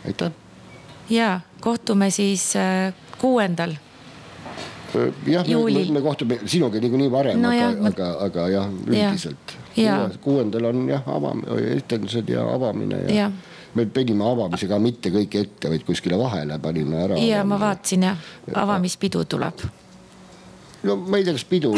[0.06, 0.32] aitäh.
[1.10, 3.76] ja kohtume siis äh, kuuendal
[5.26, 10.10] jah, me, me kohtume sinuga niikuinii varem no, aga, jah, aga, aga jah, üldiselt ja.
[10.22, 11.44] kuuendal on jah, avam-,
[11.76, 13.30] etendused ja avamine ja, ja.
[13.76, 17.20] me panime avamisega mitte kõik ette, vaid kuskile vahele panime ära.
[17.22, 18.28] ja ma vaatasin jah,
[18.64, 19.66] avamispidu tuleb.
[20.84, 21.74] no ma ei tea, kas pidu,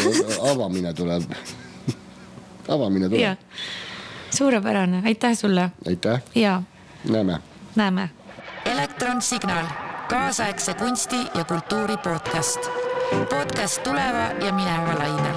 [0.51, 1.29] avamine tuleb
[2.73, 3.49] avamine tuleb
[4.37, 5.71] suurepärane, aitäh sulle.
[5.87, 6.21] aitäh.
[6.35, 6.61] ja.
[7.09, 7.39] näeme.
[7.75, 8.09] näeme.
[8.65, 9.65] elektronsignaal,
[10.09, 12.69] kaasaegse kunsti ja kultuuri podcast.
[13.29, 15.35] podcast tuleva ja mineva lainel